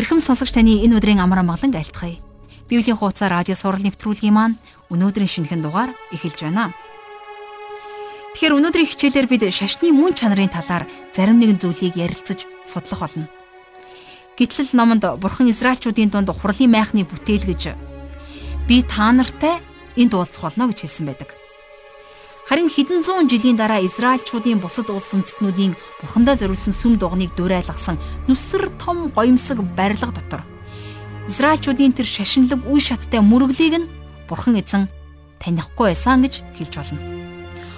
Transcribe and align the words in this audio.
Эрхэм 0.00 0.16
сонсогч 0.16 0.56
таны 0.56 0.80
энэ 0.80 0.96
өдрийн 0.96 1.20
амар 1.20 1.44
амгалан 1.44 1.76
айлтгая. 1.76 2.16
Библийн 2.72 2.96
хуудас 2.96 3.20
радио 3.20 3.52
сурал 3.52 3.84
нэвтрүүлгийн 3.84 4.32
маань 4.32 4.56
өнөөдрийн 4.88 5.28
шинэхэн 5.28 5.60
дугаар 5.60 5.92
эхэлж 6.08 6.40
байна. 6.40 6.72
Тэгэхээр 8.32 8.56
өнөөдрийн 8.56 8.88
хичээлээр 8.88 9.28
бид 9.28 9.44
шашны 9.52 9.92
мөн 9.92 10.16
чанарын 10.16 10.48
талаар 10.48 10.88
зарим 11.12 11.36
нэгэн 11.36 11.60
зүйлийг 11.60 12.00
ярилцаж 12.00 12.48
судлах 12.64 13.04
болно. 13.04 13.28
Гэтэл 14.40 14.72
номонд 14.72 15.04
Бурхан 15.20 15.52
Израильчүүдийн 15.52 16.08
дунд 16.08 16.32
хурлын 16.32 16.72
майхны 16.72 17.04
бүтээл 17.04 17.44
гэж 17.44 17.76
би 18.64 18.80
та 18.80 19.12
нартай 19.12 19.60
энд 20.00 20.16
уулзах 20.16 20.48
болно 20.48 20.72
гэж 20.72 20.88
хэлсэн 20.88 21.12
байдаг. 21.12 21.39
Харин 22.50 22.66
хэдэн 22.66 23.06
зуун 23.06 23.30
жилийн 23.30 23.54
дараа 23.54 23.78
Израильчүүдийн 23.78 24.58
бусад 24.58 24.90
улс 24.90 25.14
үндэстнүүдийн 25.14 25.78
Бурхандаа 26.02 26.34
зориулсан 26.34 26.74
сүм 26.74 26.98
дуганыг 26.98 27.30
дуурайлгасан 27.38 27.94
нүсэр 28.26 28.74
том 28.74 29.06
гоёмсог 29.14 29.62
барилга 29.78 30.10
дотор 30.10 30.42
Израильчүүдийн 31.30 31.94
тэр 31.94 32.10
шашинлаг 32.10 32.58
үе 32.66 32.82
шаттай 32.82 33.22
мөрөглийг 33.22 33.86
нь 33.86 33.90
Бурхан 34.26 34.58
эзэн 34.58 34.90
танихгүй 35.38 35.94
байсан 35.94 36.26
гэж 36.26 36.42
хэлж 36.58 36.74
болно. 36.74 36.98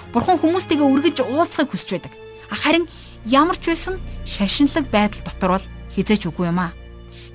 Бурхан 0.09 0.41
хүмүүстэйгээ 0.41 0.89
үргэж 0.89 1.17
уулзахыг 1.21 1.69
хүсэж 1.69 1.89
байдаг. 1.93 2.13
Харин 2.49 2.89
ямар 3.29 3.61
ч 3.61 3.69
байсан 3.69 4.01
шашинлаг 4.25 4.89
байдал 4.89 5.21
дотор 5.21 5.51
бол 5.61 5.65
хизээч 5.93 6.33
үгүй 6.33 6.49
юм 6.49 6.65
аа. 6.65 6.73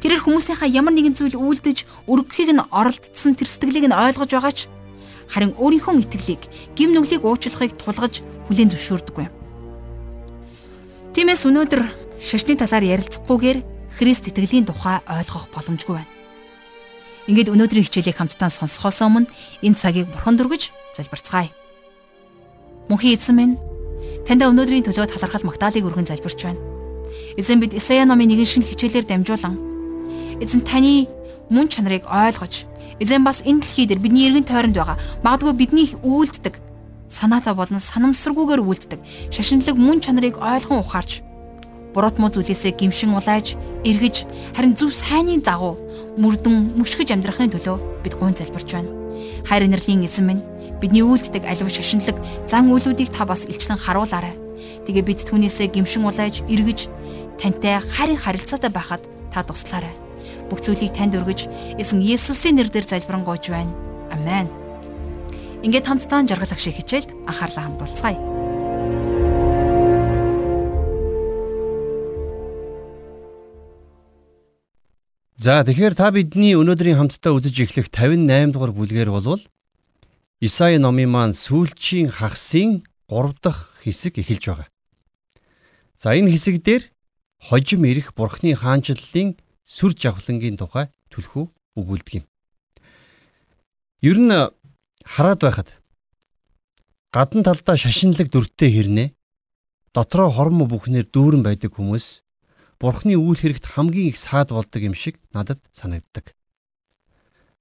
Тэрээр 0.03 0.27
хүмүүсийнхаа 0.27 0.67
ямар 0.67 0.91
нэгэн 0.91 1.15
зүйл 1.15 1.39
үйлдэж 1.39 1.87
өргөхийг 2.11 2.51
нь 2.51 2.67
оролдсон 2.75 3.39
тэр 3.39 3.47
сэтгэлийг 3.47 3.87
нь 3.87 3.95
ойлгож 3.95 4.31
байгаа 4.35 4.51
ч 4.51 4.67
харин 5.29 5.53
өөрийнхөө 5.61 6.01
итгэлийг 6.03 6.43
гим 6.75 6.97
нүглийг 6.97 7.23
уучлахыг 7.25 7.77
тулгаж 7.77 8.25
хүлээн 8.49 8.73
зөвшөөрдөг 8.73 9.17
юм. 9.21 9.33
Тиймээс 11.13 11.45
өнөөдөр 11.45 11.83
шашны 12.21 12.57
талаар 12.57 12.85
ярилцахгүйгээр 12.85 13.59
Христ 13.99 14.31
итгэлийн 14.31 14.69
тухай 14.69 15.03
ойлгох 15.11 15.51
боломжгүй 15.51 15.95
байна. 15.99 16.13
Ингээд 17.29 17.53
өнөөдрийн 17.53 17.85
хичээлийг 17.85 18.17
хамтдаа 18.17 18.49
сонсохоос 18.49 19.03
өмнө 19.03 19.29
энэ 19.61 19.77
цагийг 19.77 20.07
бурхан 20.09 20.39
дүргэж 20.39 20.71
залбирцгаая. 20.95 21.51
Мөнхийн 22.89 23.19
эзэн 23.19 23.37
минь 23.37 23.55
танд 24.25 24.47
өнөөдрийн 24.47 24.87
төлөө 24.87 25.13
талархал 25.13 25.45
магтаалыг 25.45 25.85
өргөн 25.85 26.09
залбирч 26.09 26.41
байна. 26.47 26.63
Эзэн 27.37 27.61
бид 27.61 27.75
Исая 27.77 28.07
номын 28.09 28.33
нэгэн 28.33 28.49
шин 28.49 28.65
хичээлээр 28.65 29.05
дамжуулан 29.05 29.59
эзэн 30.41 30.63
таны 30.65 31.11
мөн 31.51 31.69
чанарыг 31.69 32.07
ойлгож 32.07 32.65
эзэн 33.01 33.25
бас 33.25 33.43
энэ 33.47 33.63
дэлхий 33.63 33.87
дээр 33.87 34.03
бидний 34.03 34.29
эргэн 34.29 34.47
тойронд 34.47 34.77
байгаа 34.77 34.99
магадгүй 35.23 35.55
бидний 35.55 35.89
үйлддэг 36.03 36.55
санаатаа 37.09 37.55
болон 37.55 37.81
санамсаргүйгээр 37.81 38.63
үйлддэг 38.63 39.01
шашинлаг 39.33 39.77
мөн 39.77 39.99
чанарыг 40.05 40.37
ойлгон 40.39 40.85
ухаарч 40.85 41.23
буруу 41.95 42.13
муу 42.19 42.31
зүйлээсээ 42.31 42.77
гимшин 42.79 43.17
улайж 43.17 43.57
эргэж 43.85 44.29
харин 44.55 44.77
зөв 44.77 44.93
сайнны 44.93 45.41
дагуу 45.41 45.75
мөрдөн 46.21 46.79
мөшгөж 46.79 47.11
амьдрахын 47.11 47.51
төлөө 47.51 48.05
бид 48.05 48.15
гуйн 48.21 48.37
залбирч 48.37 48.71
байна. 48.71 48.93
Хайр 49.49 49.67
инэрлийн 49.67 50.05
эзэн 50.05 50.27
минь 50.27 50.47
бидний 50.79 51.03
үйлддэг 51.03 51.43
аливаа 51.43 51.73
шашинлаг 51.73 52.17
зан 52.47 52.71
үйлүүдийг 52.71 53.11
та 53.11 53.25
бас 53.25 53.49
илчлэн 53.49 53.83
харуулаарай. 53.83 54.37
Тэгээ 54.87 55.05
бид 55.07 55.27
түүнээсээ 55.27 55.75
гимшин 55.75 56.07
улайж 56.07 56.47
эргэж 56.47 56.87
тантай 57.41 57.81
харин 57.81 58.19
харилцаатай 58.21 58.71
байхад 58.71 59.03
та 59.33 59.43
туслаарай. 59.43 60.08
Бүх 60.49 60.65
зүйлийг 60.65 60.97
танд 60.97 61.13
өргөж 61.17 61.47
эзэн 61.77 62.01
Есүсийн 62.01 62.57
нэрээр 62.57 62.89
залбирanгуйж 62.89 63.53
байна. 63.53 63.73
Амен. 64.09 64.49
Ингээд 65.61 65.85
хамтдаа 65.85 66.25
жаргал 66.25 66.53
ах 66.53 66.61
шиг 66.61 66.81
хичээлд 66.81 67.13
анхаарлаа 67.29 67.65
хандуулцгаая. 67.69 68.19
За 75.39 75.63
тэгэхээр 75.63 75.95
та 75.95 76.11
бидний 76.11 76.59
өнөөдрийн 76.59 76.99
хамтдаа 76.99 77.31
үзэж 77.37 77.63
эхлэх 77.63 77.87
58 77.95 78.51
дугаар 78.51 78.75
бүлгээр 78.75 79.11
болвол 79.15 79.39
Исаи 80.43 80.83
номын 80.83 81.11
маань 81.11 81.35
сүүлчийн 81.35 82.11
хагасын 82.11 82.83
3 83.07 83.39
дахь 83.39 83.71
хэсэг 83.83 84.19
эхэлж 84.19 84.45
байгаа. 84.51 84.69
За 85.95 86.15
энэ 86.15 86.31
хэсэг 86.35 86.63
дээр 86.63 86.91
хожим 87.39 87.87
ирэх 87.87 88.19
бурхны 88.19 88.55
хаанчлалын 88.55 89.39
сүр 89.69 89.93
жавхлангийн 89.93 90.57
тухай 90.57 90.89
түлхүү 91.13 91.45
өгүүлдэг 91.77 92.15
юм. 92.19 92.25
Ер 94.01 94.17
нь 94.17 94.33
хараад 95.05 95.41
байхад 95.45 95.69
гадна 97.13 97.45
талдаа 97.45 97.77
шашинлаг 97.77 98.33
дүртэй 98.33 98.71
хэрнээ 98.73 99.09
дотроо 99.93 100.33
хормо 100.33 100.65
бүхнээр 100.65 101.07
дүүрэн 101.13 101.43
байдаг 101.45 101.77
хүмүүс 101.77 102.25
Бурхны 102.79 103.19
үйл 103.19 103.43
хэрэгт 103.43 103.67
хамгийн 103.75 104.15
их 104.15 104.17
саад 104.17 104.55
болдог 104.55 104.79
юм 104.79 104.95
шиг 104.95 105.19
надад 105.35 105.59
санагддаг. 105.75 106.31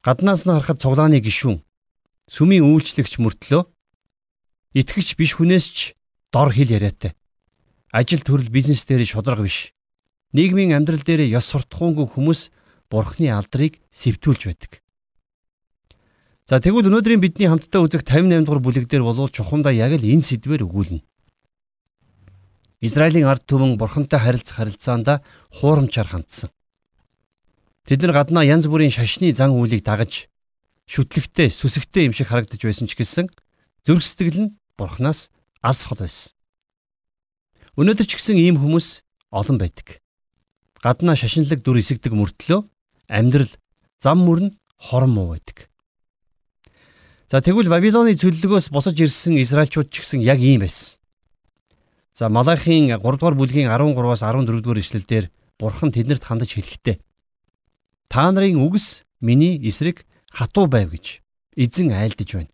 Гаднаас 0.06 0.46
нь 0.46 0.54
харахад 0.54 0.78
цуглааны 0.78 1.18
гишүүн, 1.26 1.66
сүмийн 2.30 2.62
үйлчлэгч 2.62 3.18
мөртлөө 3.18 3.66
итгэгч 4.78 5.18
биш 5.18 5.42
хүнээс 5.42 5.66
ч 5.74 5.78
дор 6.30 6.54
хил 6.54 6.70
яриатай. 6.70 7.18
Ажил 7.90 8.22
төрөл 8.22 8.54
бизнес 8.54 8.86
дээр 8.86 9.10
шударга 9.10 9.42
биш. 9.42 9.74
Нийгмийн 10.36 10.76
амьдрал 10.76 11.04
дээр 11.04 11.28
ёс 11.32 11.48
суртахуунгүй 11.48 12.08
хүмүүс 12.12 12.52
Бурхны 12.92 13.32
алдрыг 13.32 13.80
сэвтүүлж 13.92 14.42
байдаг. 14.48 14.72
За 16.48 16.64
тэгвэл 16.64 16.88
өнөөдрийн 16.88 17.20
бидний 17.20 17.52
хамтдаа 17.52 17.84
үзэх 17.84 18.08
58 18.08 18.48
дугаар 18.48 18.64
бүлэг 18.64 18.88
дээр 18.88 19.04
болов 19.04 19.36
чухамдаа 19.36 19.76
яг 19.76 20.00
л 20.00 20.08
энэ 20.08 20.24
сэдвэр 20.24 20.64
өгүүлнэ. 20.64 21.04
Израилийн 22.80 23.28
ард 23.28 23.44
түмэн 23.44 23.76
бурхантай 23.76 24.20
харилцах 24.20 24.64
харилцаанд 24.64 25.20
хуурамчаар 25.60 26.08
хандсан. 26.08 26.52
Тэд 27.84 28.04
нар 28.04 28.16
гаднаа 28.16 28.48
янз 28.48 28.72
бүрийн 28.72 28.96
шашны 28.96 29.36
зан 29.36 29.52
үйлийг 29.52 29.84
дагаж 29.84 30.32
шүтлэгтэй, 30.88 31.52
сүсэгтэй 31.52 32.08
юм 32.08 32.16
шиг 32.16 32.32
харагдаж 32.32 32.64
байсан 32.64 32.88
ч 32.88 32.96
гэсэн 32.96 33.28
зүрх 33.84 34.04
сэтгэл 34.04 34.40
нь 34.48 34.56
бурхнаас 34.80 35.32
алс 35.60 35.84
хол 35.84 36.00
байсан. 36.00 36.32
Өнөөдөр 37.76 38.08
ч 38.08 38.16
гэсэн 38.16 38.40
ийм 38.40 38.56
хүмүүс 38.56 39.04
олон 39.36 39.60
байдаг. 39.60 40.00
Гаднаа 40.88 41.20
шашинлаг 41.20 41.60
дүр 41.68 41.84
эсэгдэг 41.84 42.16
мөртлөө 42.16 42.64
амьдрал 43.12 43.52
зам 44.00 44.24
мөр 44.24 44.40
нь 44.48 44.56
хорон 44.80 45.12
муу 45.12 45.36
байдаг. 45.36 45.68
За 47.28 47.44
тэгвэл 47.44 47.68
Вавилоны 47.68 48.16
цөллөгөөс 48.16 48.72
босож 48.72 48.96
ирсэн 48.96 49.36
Израильчууд 49.44 49.92
ч 49.92 50.00
гэсэн 50.00 50.24
яг 50.24 50.40
ийм 50.40 50.64
байсан. 50.64 50.96
За 52.16 52.32
Малахийн 52.32 52.88
3 52.88 53.04
дугаар 53.04 53.36
бүлгийн 53.36 53.68
13-аас 53.68 54.24
14 54.24 54.64
дугаар 54.64 54.80
ишлэлдэр 54.80 55.28
Бурхан 55.60 55.92
тэднэрт 55.92 56.24
хандаж 56.24 56.56
хэлэхдээ 56.56 57.04
Та 58.08 58.32
нарын 58.32 58.56
үгс 58.64 59.04
миний 59.20 59.60
эсрэг 59.68 60.08
хатуу 60.32 60.72
байв 60.72 60.96
гэж 60.96 61.20
эзэн 61.60 61.92
айлдаж 61.92 62.30
байна. 62.32 62.52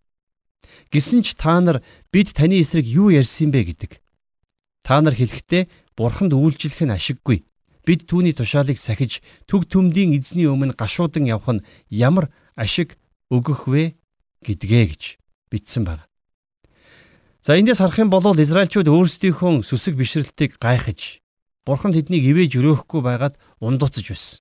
Гэсэн 0.90 1.22
ч 1.22 1.38
та 1.38 1.62
нар 1.62 1.86
бид 2.10 2.34
таны 2.34 2.58
эсрэг 2.58 2.82
юу 2.82 3.14
ярьсан 3.14 3.54
бэ 3.54 3.62
гэдэг. 3.70 4.02
Та 4.82 4.98
нар 4.98 5.14
хэлэхдээ 5.14 5.70
Бурханд 5.94 6.34
үйлчлэх 6.34 6.82
нь 6.82 6.90
ашиггүй. 6.90 7.46
Бид 7.84 8.08
түүний 8.08 8.32
тушаалыг 8.32 8.80
сахиж 8.80 9.20
төг 9.44 9.68
төмдийн 9.68 10.16
эзний 10.16 10.48
өмнө 10.48 10.72
гашуудан 10.72 11.28
явах 11.28 11.60
нь 11.60 11.64
ямар 11.92 12.32
ашиг 12.56 12.96
өгөх 13.28 13.68
вэ 13.68 13.94
гэдгээ 14.40 14.84
гэж 14.88 15.02
бичсэн 15.52 15.84
байна. 15.84 16.08
За 17.44 17.60
эндээс 17.60 17.84
харах 17.84 18.00
юм 18.00 18.08
бол 18.08 18.24
Израильчууд 18.24 18.88
өөрсдийнхөө 18.88 19.60
сүсэг 19.68 20.00
бишрэлтийг 20.00 20.56
гайхаж 20.56 21.20
Бурхан 21.64 21.92
тэднийг 21.92 22.24
ивэж 22.24 22.60
өрөөхгүй 22.60 23.00
байгаад 23.04 23.36
ундууцж 23.60 24.08
байсан. 24.08 24.40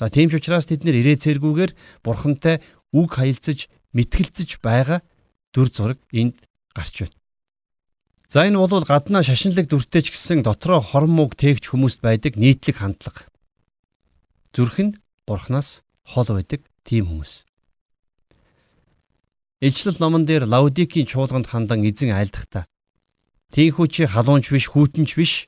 За 0.00 0.12
тийм 0.12 0.28
ч 0.28 0.36
учраас 0.36 0.68
тэд 0.68 0.84
нэр 0.84 1.00
ирээ 1.00 1.20
цэргүүгээр 1.20 1.72
Бурхантай 2.04 2.60
үг 2.92 3.08
хаялцаж 3.12 3.68
мэтгэлцэж 3.96 4.60
байгаа 4.60 5.00
дүр 5.52 5.68
зураг 5.72 5.98
энд 6.12 6.44
гарч 6.76 7.08
байна. 7.08 7.16
За 8.28 8.46
энэ 8.46 8.58
бол 8.58 8.84
гаднаа 8.84 9.22
шашинлаг 9.22 9.68
дүртэй 9.68 10.02
ч 10.02 10.12
гэсэн 10.12 10.42
дотроо 10.42 10.80
хорон 10.80 11.12
мууг 11.14 11.36
тээгч 11.38 11.70
хүмүүст 11.70 12.00
байдаг 12.02 12.36
нийтлэг 12.40 12.76
хандлага. 12.80 13.28
Зүрх 14.54 14.78
нь 14.80 14.96
Бурханаас 15.26 15.84
хол 16.04 16.28
байдаг 16.28 16.64
тийм 16.84 17.08
хүмүүс. 17.08 17.44
Илчлэл 19.64 19.98
номон 20.00 20.28
дээр 20.28 20.44
Лаудикийн 20.44 21.08
чуулганд 21.08 21.48
хандан 21.48 21.80
эзэн 21.84 22.12
айлдахдаа 22.12 22.68
Тийхүү 23.54 23.86
чи 23.86 24.02
халуунч 24.10 24.50
биш 24.50 24.66
хүүтэнч 24.66 25.10
биш 25.14 25.46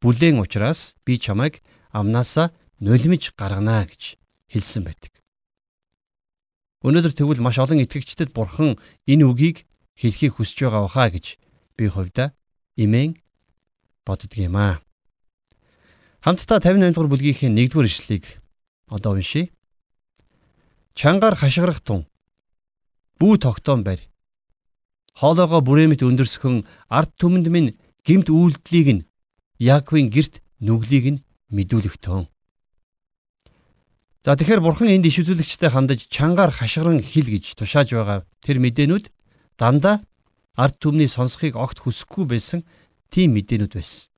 бүлээн 0.00 0.40
учраас 0.40 0.96
би 1.04 1.20
чамайг 1.20 1.60
амнаасаа 1.92 2.48
нулимж 2.80 3.36
гарганаа 3.36 3.84
гэж 3.84 4.16
хэлсэн 4.48 4.88
байдаг. 4.88 5.12
Өнөөдөр 6.80 7.12
тэгвэл 7.12 7.44
маш 7.44 7.60
олон 7.60 7.84
итгэгчдэд 7.84 8.32
бурхан 8.32 8.80
энэ 9.04 9.28
үгийг 9.28 9.68
хэлхийг 10.00 10.40
хүсэж 10.40 10.64
байгаа 10.64 10.88
баха 10.88 11.12
гэж 11.12 11.36
би 11.82 11.90
хувьдаа 11.90 12.30
имэн 12.78 13.18
боддөг 14.06 14.38
юм 14.38 14.56
аа. 14.56 14.78
Хамтдаа 16.22 16.62
58 16.62 16.94
дугаар 16.94 17.10
бүлгийнхээ 17.10 17.50
1-р 17.50 17.86
ишлэлийг 17.90 18.24
одоо 18.86 19.18
уншийе. 19.18 19.50
Чангаар 20.94 21.34
хашгирах 21.34 21.82
тун 21.82 22.06
бүү 23.18 23.42
тогтоон 23.42 23.82
барь. 23.82 24.06
Хоолоогоо 25.18 25.60
бүрээмт 25.66 26.06
өндөрсгөн 26.06 26.62
ард 26.86 27.10
түмэнд 27.18 27.48
минь 27.50 27.74
гимт 28.06 28.30
үйлдлийг 28.30 28.88
нь 28.94 29.06
Яаковын 29.58 30.10
герт 30.10 30.42
нүглийг 30.62 31.06
нь 31.18 31.22
мэдүүлэх 31.50 31.98
тоон. 31.98 32.26
За 34.22 34.38
тэгэхээр 34.38 34.62
бурхан 34.62 34.90
энд 34.94 35.06
иш 35.10 35.18
үзүүлэгчтэй 35.22 35.70
хандаж 35.70 36.06
чангаар 36.06 36.54
хашгиран 36.54 37.02
хил 37.02 37.26
гэж 37.26 37.58
тушааж 37.58 37.90
байгаа 37.90 38.18
тэр 38.38 38.62
мэдээнүүд 38.62 39.10
дандаа 39.58 40.02
ард 40.56 40.76
түмний 40.80 41.08
сонсхийг 41.08 41.56
огт 41.56 41.80
хүсэхгүй 41.80 42.24
байсан 42.28 42.60
тийм 43.08 43.36
мэдээнүүд 43.36 43.72
байсан. 43.76 44.12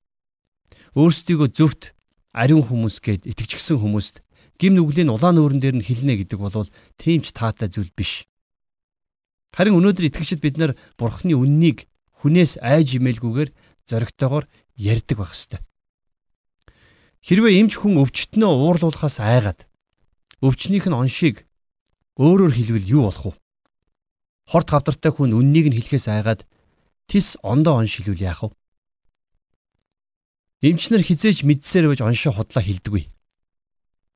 Өөрсдийгөө 0.99 1.49
зөвхт 1.55 1.95
ариун 2.35 2.67
хүмүүс 2.67 2.99
гээд 3.03 3.27
итгэжгсэн 3.31 3.79
хүмүүст 3.79 4.23
гим 4.59 4.79
нүглийн 4.79 5.11
улаан 5.11 5.39
нүүрэн 5.39 5.61
дээр 5.63 5.77
нь 5.79 5.87
хилнэ 5.87 6.23
гэдэг 6.23 6.39
бол 6.39 6.71
тийм 6.99 7.23
ч 7.23 7.35
таатай 7.35 7.71
зүйл 7.71 7.91
биш. 7.95 8.27
Харин 9.55 9.79
өнөөдөр 9.79 10.11
итгэгчид 10.11 10.43
бид 10.43 10.59
нар 10.59 10.75
бурхны 10.99 11.35
үннийг 11.39 11.87
хүнээс 12.23 12.59
айж 12.59 12.99
имэлгүйгээр 12.99 13.51
зоригтойгоор 13.87 14.47
ярьдаг 14.75 15.17
байх 15.19 15.35
ёстой. 15.35 15.63
Хэрвээ 17.23 17.63
эмч 17.63 17.79
хүн 17.79 18.03
өвчтнөө 18.03 18.51
уурлуулахаас 18.51 19.23
айгаад 19.23 19.67
өвчнийх 20.43 20.91
нь 20.91 20.99
оншийг 20.99 21.47
өөрөөр 22.19 22.53
хэлвэл 22.55 22.91
юу 22.91 23.03
болох 23.07 23.25
вэ? 23.31 23.44
Хорт 24.44 24.69
хавдартай 24.70 25.12
хүн 25.12 25.32
үннийг 25.32 25.73
нь 25.73 25.76
хэлэхээс 25.81 26.06
айгаад 26.12 26.44
тис 27.08 27.37
ондоо 27.41 27.81
он 27.81 27.88
шилвэл 27.88 28.20
яах 28.20 28.44
вэ? 28.44 28.52
Эмчнэр 30.64 31.05
хизээж 31.05 31.44
мэдсээр 31.44 31.88
байж 31.88 32.00
оншоо 32.05 32.32
худлаа 32.37 32.64
хилдэггүй. 32.64 33.08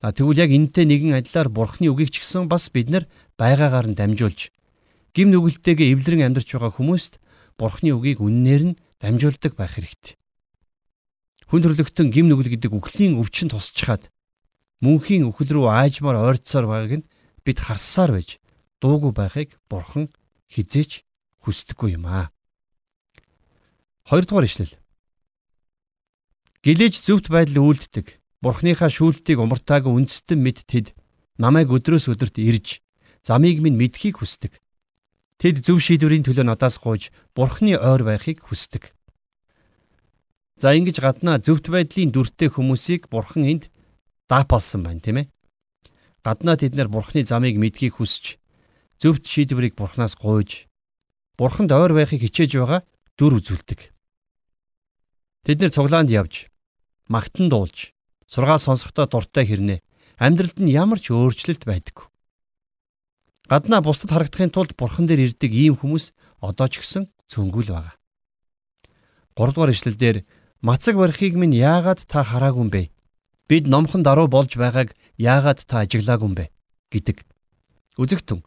А 0.00 0.12
тэгвэл 0.12 0.40
яг 0.44 0.50
энэтэй 0.52 0.86
нэгэн 0.86 1.19
адилаар 1.19 1.48
бурхны 1.48 1.90
үгийг 1.90 2.14
ч 2.14 2.22
гэсэн 2.22 2.46
бас 2.46 2.70
бид 2.70 2.88
нар 2.88 3.04
байгаагаар 3.40 3.90
нь 3.92 3.98
дамжуулж 3.98 4.54
гим 5.10 5.34
нүгэлтэйгээ 5.34 5.90
эвлэрэн 5.96 6.30
амьдарч 6.30 6.54
байгаа 6.54 6.72
хүмүүст 6.78 7.19
бурхны 7.58 7.90
үгийг 7.90 8.22
үннээр 8.22 8.62
нь 8.72 8.78
дамжуулдаг 9.02 9.58
байх 9.58 9.75
хэрэгтэй. 9.75 10.14
Хүн 11.50 11.60
төрлөختөн 11.66 12.14
гим 12.14 12.30
нүгэл 12.30 12.54
гэдэг 12.54 12.70
үхлийн 12.76 13.19
өвчин 13.19 13.50
тусчхаад 13.50 14.06
мөнхийн 14.84 15.26
үхэл 15.26 15.58
рүү 15.58 15.66
аажмаар 15.66 16.22
ойрцсоор 16.22 16.66
байгааг 16.70 16.92
нь 17.02 17.08
бид 17.42 17.58
харсаар 17.58 18.14
байж 18.14 18.38
дуугүй 18.82 19.12
байхыг 19.14 19.58
бурхан 19.70 20.08
хизээч 20.52 21.02
хүсдэггүй 21.42 21.98
юм 21.98 22.06
аа. 22.06 22.30
Хоёрдугаар 24.08 24.48
ишлэл. 24.48 24.75
Гэлээж 26.64 26.94
зөвхт 27.04 27.28
байдал 27.28 27.62
үйлддэг. 27.62 28.19
Бурхныхаа 28.42 28.90
шүүлтийг 28.90 29.38
умартаагүй 29.42 29.92
үндэстэн 29.92 30.38
мэд 30.38 30.64
тэд 30.70 30.86
намайг 31.38 31.70
өдрөөс 31.75 32.06
өдөрт 32.10 32.38
ирж 32.38 32.82
замыг 33.22 33.58
минь 33.62 33.78
мэдхийг 33.78 34.22
хүсдэг. 34.22 34.62
Тэд 35.38 35.62
зөв 35.62 35.78
шийдвэрийн 35.82 36.26
төлөө 36.26 36.46
надаас 36.46 36.78
гуйж 36.82 37.10
бурхны 37.34 37.78
ойр 37.78 38.02
байхыг 38.02 38.42
хүсдэг. 38.42 38.94
За 40.58 40.75
ингэж 40.75 40.98
гаднаа 40.98 41.38
зөвхт 41.38 41.70
байдлын 41.70 42.10
дүртэй 42.10 42.50
хүмүүсийг 42.50 43.06
бурхан 43.06 43.46
энд 43.46 43.64
даапалсан 44.26 44.82
байна 44.82 45.02
тийм 45.02 45.16
ээ. 45.22 45.26
Гаднаа 46.26 46.58
тэд 46.58 46.75
нэр 46.75 46.90
бурхны 46.90 47.22
замыг 47.22 47.54
мэдхийг 47.54 48.02
хүсч 48.02 48.38
зөвхт 48.99 49.25
шийдвэрийг 49.25 49.79
бурхнаас 49.79 50.19
гуйж 50.19 50.67
бурханд 51.39 51.71
ойр 51.71 51.95
байхыг 51.95 52.23
хичээж 52.27 52.59
байгаа 52.59 52.83
дүр 53.15 53.39
үзүүлдэг. 53.39 53.95
Тэд 55.47 55.59
нэр 55.62 55.73
цуглаанд 55.73 56.11
явж 56.11 56.50
магтан 57.06 57.47
дуулж 57.49 57.95
сургаал 58.27 58.59
сонсохдоо 58.59 59.06
дуртай 59.06 59.47
хэрнээ 59.47 59.81
амьдралд 60.19 60.59
нь 60.59 60.75
ямар 60.75 60.99
ч 60.99 61.15
өөрчлөлт 61.15 61.62
байдаггүй. 61.62 62.11
Гаднаа 63.47 63.81
бусдад 63.81 64.11
харагдахын 64.12 64.53
тулд 64.53 64.75
бурхан 64.75 65.06
дээр 65.06 65.31
ирдэг 65.31 65.55
ийм 65.55 65.79
хүмүүс 65.79 66.12
одоо 66.43 66.67
ч 66.69 66.83
гэсэн 66.83 67.06
цөнгөл 67.31 67.71
байгаа. 67.71 67.95
3 69.39 69.55
дугаар 69.55 69.73
ишлэлдэр 69.73 70.27
мацаг 70.61 70.99
барихыг 70.99 71.39
минь 71.39 71.55
яагаад 71.55 72.03
та 72.11 72.27
хараагүй 72.27 72.62
юм 72.67 72.71
бэ? 72.75 72.91
Бид 73.49 73.65
номхон 73.71 74.03
даруй 74.03 74.27
болж 74.27 74.53
байгааг 74.59 74.93
яагаад 75.17 75.65
та 75.65 75.87
ажиглаагүй 75.87 76.27
юм 76.29 76.35
бэ 76.35 76.45
гэдэг. 76.91 77.23
Үзэгтэн. 77.97 78.43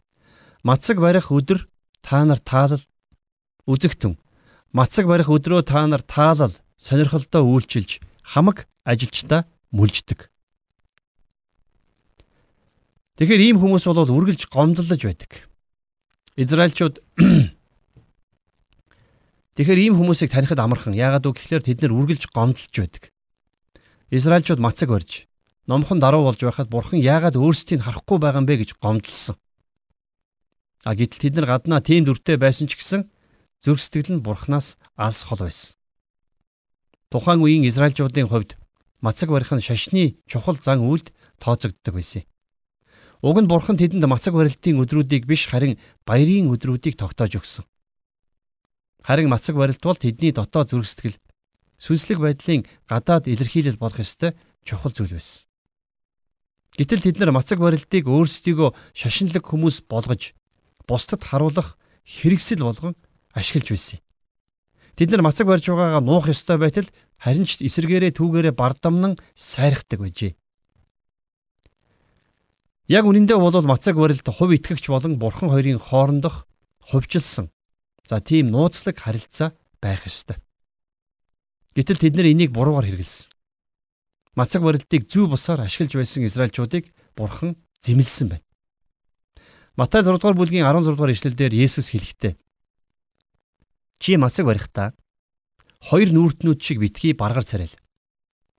Мацаг 0.62 0.98
барих 1.02 1.30
өдөр 1.34 1.66
та 2.02 2.24
нар 2.24 2.38
таалал 2.38 2.82
үзэгтэн. 3.66 4.18
Мацаг 4.72 5.06
барих 5.10 5.26
өдрөө 5.26 5.66
та 5.66 5.86
нар 5.86 6.02
таалал 6.06 6.54
сонирхолтой 6.78 7.42
үйлчилж 7.42 7.98
хамаг 8.22 8.70
ажилчдаа 8.86 9.44
мүлждэг. 9.74 10.30
Тэгэхээр 13.18 13.42
ийм 13.52 13.58
хүмүүс 13.58 13.84
бол 13.90 14.06
үргэлж 14.06 14.46
гомдлож 14.48 15.02
байдаг. 15.02 15.50
Израильчууд 16.38 17.02
Тэгэхээр 19.58 19.80
ийм 19.84 19.94
хүмүүсийг 20.00 20.32
танихад 20.32 20.62
амархан. 20.62 20.96
Яагаад 20.96 21.28
үг 21.28 21.36
гэхээр 21.42 21.66
тэд 21.66 21.82
нар 21.84 21.92
үргэлж 21.92 22.32
гомдлж 22.32 22.72
байдаг. 22.72 23.12
Израильчууд 24.08 24.62
мацаг 24.62 24.88
барьж 24.88 25.28
номхон 25.66 26.00
даруй 26.00 26.24
болж 26.24 26.40
байхад 26.40 26.72
бурхан 26.72 26.98
яагаад 26.98 27.36
өөрсдийг 27.36 27.84
харахгүй 27.84 28.18
байгаа 28.18 28.40
юм 28.42 28.48
бэ 28.48 28.64
гэж 28.64 28.70
гомдлсон. 28.80 29.36
А 30.82 30.98
гэтэл 30.98 31.30
тэд 31.30 31.34
нар 31.38 31.46
гаднаа 31.46 31.78
тийм 31.78 32.02
дүртэй 32.06 32.36
байсан 32.38 32.66
ч 32.66 32.74
гэсэн 32.74 33.06
зүрх 33.62 33.78
сэтгэл 33.78 34.18
нь 34.18 34.24
бурханаас 34.26 34.78
алс 34.98 35.22
хол 35.22 35.46
байсан. 35.46 35.78
Тухайн 37.06 37.38
үеийн 37.38 37.68
Израильчуудын 37.70 38.26
хувьд 38.26 38.58
мацаг 38.98 39.30
барих 39.30 39.54
нь 39.54 39.62
шашны 39.62 40.18
чухал 40.26 40.58
зан 40.58 40.82
үйлд 40.82 41.14
тооцогддог 41.38 41.94
байсан. 41.94 42.26
Уг 43.22 43.38
нь 43.38 43.46
бурхан 43.46 43.78
тэдэнд 43.78 44.02
мацаг 44.10 44.34
барилтын 44.34 44.82
өдрүүдийг 44.82 45.30
биш 45.30 45.46
харин 45.46 45.78
баярын 46.02 46.50
өдрүүдийг 46.50 46.98
тогтоож 46.98 47.38
өгсөн. 47.38 47.64
Харин 49.06 49.30
мацаг 49.30 49.54
барилт 49.54 49.82
бол 49.86 49.94
тэдний 49.94 50.34
дотоод 50.34 50.74
зүрх 50.74 50.90
сэтгэл 50.90 51.18
сүнслэг 51.78 52.18
байдлын 52.18 52.66
гадаад 52.90 53.30
илэрхийлэл 53.30 53.78
болох 53.78 54.02
ёстой 54.02 54.34
чухал 54.66 54.90
зүйл 54.90 55.14
байсан. 55.14 55.46
Гэтэл 56.74 57.06
тэд 57.06 57.16
нар 57.22 57.30
мацаг 57.30 57.62
барилтыг 57.62 58.10
өөрсдийгөө 58.10 58.70
шашинлаг 58.94 59.46
хүмүүс 59.46 59.86
болгож 59.86 60.34
бусдад 60.88 61.22
харуулах 61.24 61.78
хэрэгсэл 62.04 62.62
болгон 62.62 62.94
ашиглаж 63.32 63.68
байсан. 63.70 63.98
Тэд 64.96 65.10
нар 65.10 65.22
мацаг 65.24 65.46
барьж 65.46 65.66
байгаагаа 65.68 66.02
нуух 66.04 66.28
ёстой 66.28 66.58
байтал 66.60 66.88
харин 67.16 67.48
ч 67.48 67.64
эсэргээрээ 67.64 68.12
түүгээрээ 68.12 68.52
бардамнан 68.52 69.16
сайрхдаг 69.32 70.04
байжээ. 70.04 70.36
Яг 72.92 73.04
үнэндээ 73.08 73.38
бол 73.40 73.56
мацаг 73.64 73.96
барилт 73.96 74.26
хувь 74.28 74.52
итгэгч 74.52 74.92
болон 74.92 75.16
бурхан 75.16 75.48
хоёрын 75.48 75.80
хоорондох 75.80 76.44
хувьчилсан 76.92 77.48
за 78.04 78.20
тийм 78.20 78.52
нууцлаг 78.52 78.98
харилцаа 79.00 79.56
байх 79.80 80.04
ёстой. 80.04 80.36
Гэтэл 81.72 82.02
тэд 82.02 82.14
нэр 82.18 82.36
энийг 82.36 82.52
буруугаар 82.52 82.84
хэрэгэлсэн. 82.84 83.32
Мацаг 84.36 84.60
барилтыг 84.60 85.08
зүү 85.08 85.32
бусаар 85.32 85.64
ашиглаж 85.64 85.96
байсан 85.96 86.28
Израильчуудыг 86.28 86.92
бурхан 87.16 87.56
зэмлсэн 87.80 88.28
байна. 88.28 88.44
Матай 89.76 90.04
6 90.04 90.20
дугаар 90.20 90.36
бүлгийн 90.36 90.68
16 90.68 90.92
дугаар 90.92 91.16
ишлэлдэр 91.16 91.56
Есүс 91.56 91.88
хэлэхдээ 91.96 92.36
Чи 94.02 94.18
мацаг 94.20 94.44
барихдаа 94.44 94.92
хоёр 95.80 96.12
нүүртнүүд 96.12 96.60
шиг 96.60 96.82
битгий 96.82 97.16
баргаар 97.16 97.46
царайл. 97.46 97.72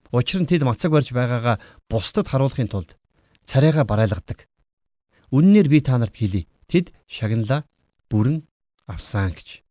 Учир 0.10 0.42
нь 0.42 0.50
тэд 0.50 0.66
мацаг 0.66 0.90
барьж 0.90 1.14
байгаагаа 1.14 1.62
бусдад 1.86 2.32
харуулахын 2.32 2.72
тулд 2.72 2.98
царайгаа 3.46 3.86
барайлгадаг. 3.86 4.50
Үннээр 5.30 5.68
би 5.70 5.86
та 5.86 6.02
нарт 6.02 6.18
хэлье. 6.18 6.50
Тэд 6.66 6.96
шагналаа 7.06 7.68
бүрэн 8.10 8.48
авсан 8.90 9.38
гэж. 9.38 9.62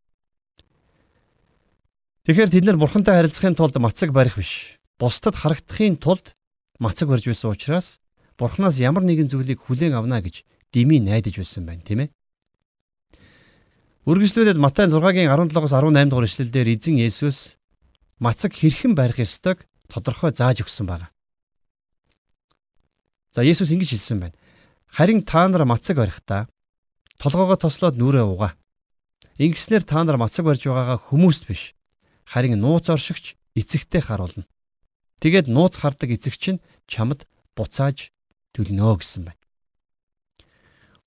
Тэгэхээр 2.28 2.52
тэд 2.54 2.64
нар 2.70 2.78
бурхантай 2.78 3.18
харилцахын 3.18 3.58
тулд 3.58 3.74
мацаг 3.82 4.14
барих 4.14 4.38
биш. 4.38 4.78
Бусдад 5.00 5.34
харагдахын 5.34 5.98
тулд 5.98 6.38
мацаг 6.78 7.10
барьж 7.10 7.26
байсан 7.26 7.50
учраас 7.50 7.98
бурхнаас 8.38 8.78
ямар 8.78 9.02
нэгэн 9.02 9.26
зүйлийг 9.26 9.66
хүлээн 9.66 9.98
авна 9.98 10.22
гэж 10.22 10.46
дими 10.72 10.98
найдаж 10.98 11.36
байсан 11.36 11.68
байна, 11.68 11.84
тийм 11.84 12.08
ээ. 12.08 12.10
Үргэлжлүүлээд 14.08 14.58
Матай 14.58 14.90
6-гийн 14.90 15.30
17-оос 15.30 15.70
18 15.70 16.10
дугаар 16.10 16.26
эшлэлдэр 16.26 16.74
эзэн 16.74 16.98
Есүс 16.98 17.54
мацаг 18.18 18.50
хэрхэн 18.56 18.98
барих 18.98 19.22
ёстойг 19.22 19.68
тодорхой 19.86 20.34
зааж 20.34 20.66
өгсөн 20.66 20.90
байна. 20.90 21.14
За 23.30 23.46
Есүс 23.46 23.70
ингэж 23.70 23.94
хэлсэн 23.94 24.18
байна. 24.18 24.36
Харин 24.90 25.22
та 25.22 25.46
нар 25.46 25.62
мацаг 25.68 26.02
барихдаа 26.02 26.50
толгоогоо 27.22 27.54
тослоод 27.60 27.94
нүрээ 27.94 28.26
угаа. 28.26 28.58
Ингэснээр 29.38 29.86
та 29.86 30.02
нар 30.02 30.18
мацаг 30.18 30.50
барьж 30.50 30.66
байгаагаа 30.66 30.98
хүмүүст 31.12 31.46
биш 31.46 31.78
харин 32.26 32.58
нууц 32.58 32.90
оршигч 32.90 33.36
эцэгтэй 33.54 34.02
харуулна. 34.02 34.48
Тэгээд 35.22 35.46
нууц 35.46 35.78
хардаг 35.78 36.10
эцэгч 36.10 36.58
нь 36.58 36.62
чамд 36.90 37.28
буцааж 37.54 38.10
төлнө 38.54 38.98
гэсэн 38.98 39.30
байна. 39.30 39.41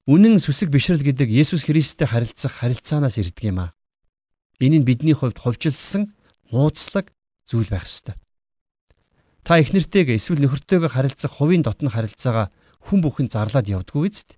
Үнэн 0.05 0.37
сүсэг 0.37 0.69
бишрэл 0.69 1.01
гэдэг 1.01 1.29
Есүс 1.29 1.65
Христтэй 1.65 2.05
харилцах 2.05 2.61
харилцаанаас 2.61 3.17
ирдэг 3.17 3.49
юм 3.49 3.59
аа. 3.65 3.71
Энэ 4.61 4.81
нь 4.81 4.87
бидний 4.87 5.17
хувьд 5.17 5.41
ховжилсан 5.41 6.13
нууцлаг 6.53 7.09
зүйл 7.45 7.69
байх 7.69 7.89
ёстой. 7.89 8.15
Та 9.41 9.57
их 9.57 9.73
нэртэйгээ 9.73 10.17
эсвэл 10.21 10.41
нөхөртөөгөө 10.45 10.91
харилцах 10.93 11.33
хувийн 11.33 11.65
дотны 11.65 11.89
харилцаагаа 11.89 12.53
хүн 12.85 12.99
бүхэн 13.01 13.33
зарлаад 13.33 13.65
явдггүй 13.65 14.09
биз? 14.09 14.29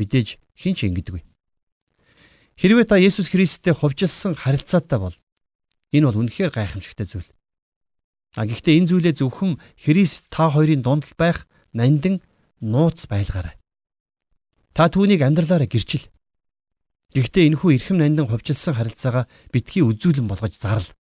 Мэдээж 0.00 0.40
хин 0.56 0.74
ч 0.76 0.88
ингэдэггүй. 0.88 1.22
Хэрвээ 2.56 2.86
та 2.88 2.96
Есүс 2.96 3.28
Христтэй 3.28 3.76
ховжилсан 3.76 4.32
харилцаатай 4.32 4.96
бол 4.96 5.16
Энэ 5.90 6.06
бол 6.06 6.22
үнэхээр 6.22 6.54
гайхамшигтай 6.54 7.06
зүйл. 7.06 7.26
А 8.38 8.46
гэхдээ 8.46 8.78
энэ 8.78 8.88
зүйлээ 8.94 9.14
зөвхөн 9.18 9.58
Христ 9.74 10.30
та 10.30 10.46
хоёрын 10.46 10.86
дунд 10.86 11.02
байх 11.18 11.50
нандин 11.74 12.22
нууц 12.62 13.10
байлгаарай. 13.10 13.58
Та 14.72 14.86
түүнийг 14.86 15.22
амьдралаараа 15.26 15.66
гэрчил. 15.66 16.06
Гэхдээ 17.10 17.50
энэхүү 17.50 17.70
эрхэм 17.74 17.98
нандин 17.98 18.30
хувьчилсан 18.30 18.78
харилцаагаа 18.78 19.26
битгий 19.50 19.82
үзүүлэн 19.82 20.30
болгож 20.30 20.54
зарл. 20.54 20.94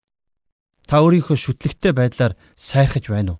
Та 0.90 1.06
өөрийнхөө 1.06 1.38
шүтлэгтэй 1.38 1.94
байдлаар 1.94 2.34
сайрхаж 2.58 3.14
байна 3.14 3.38
уу? 3.38 3.40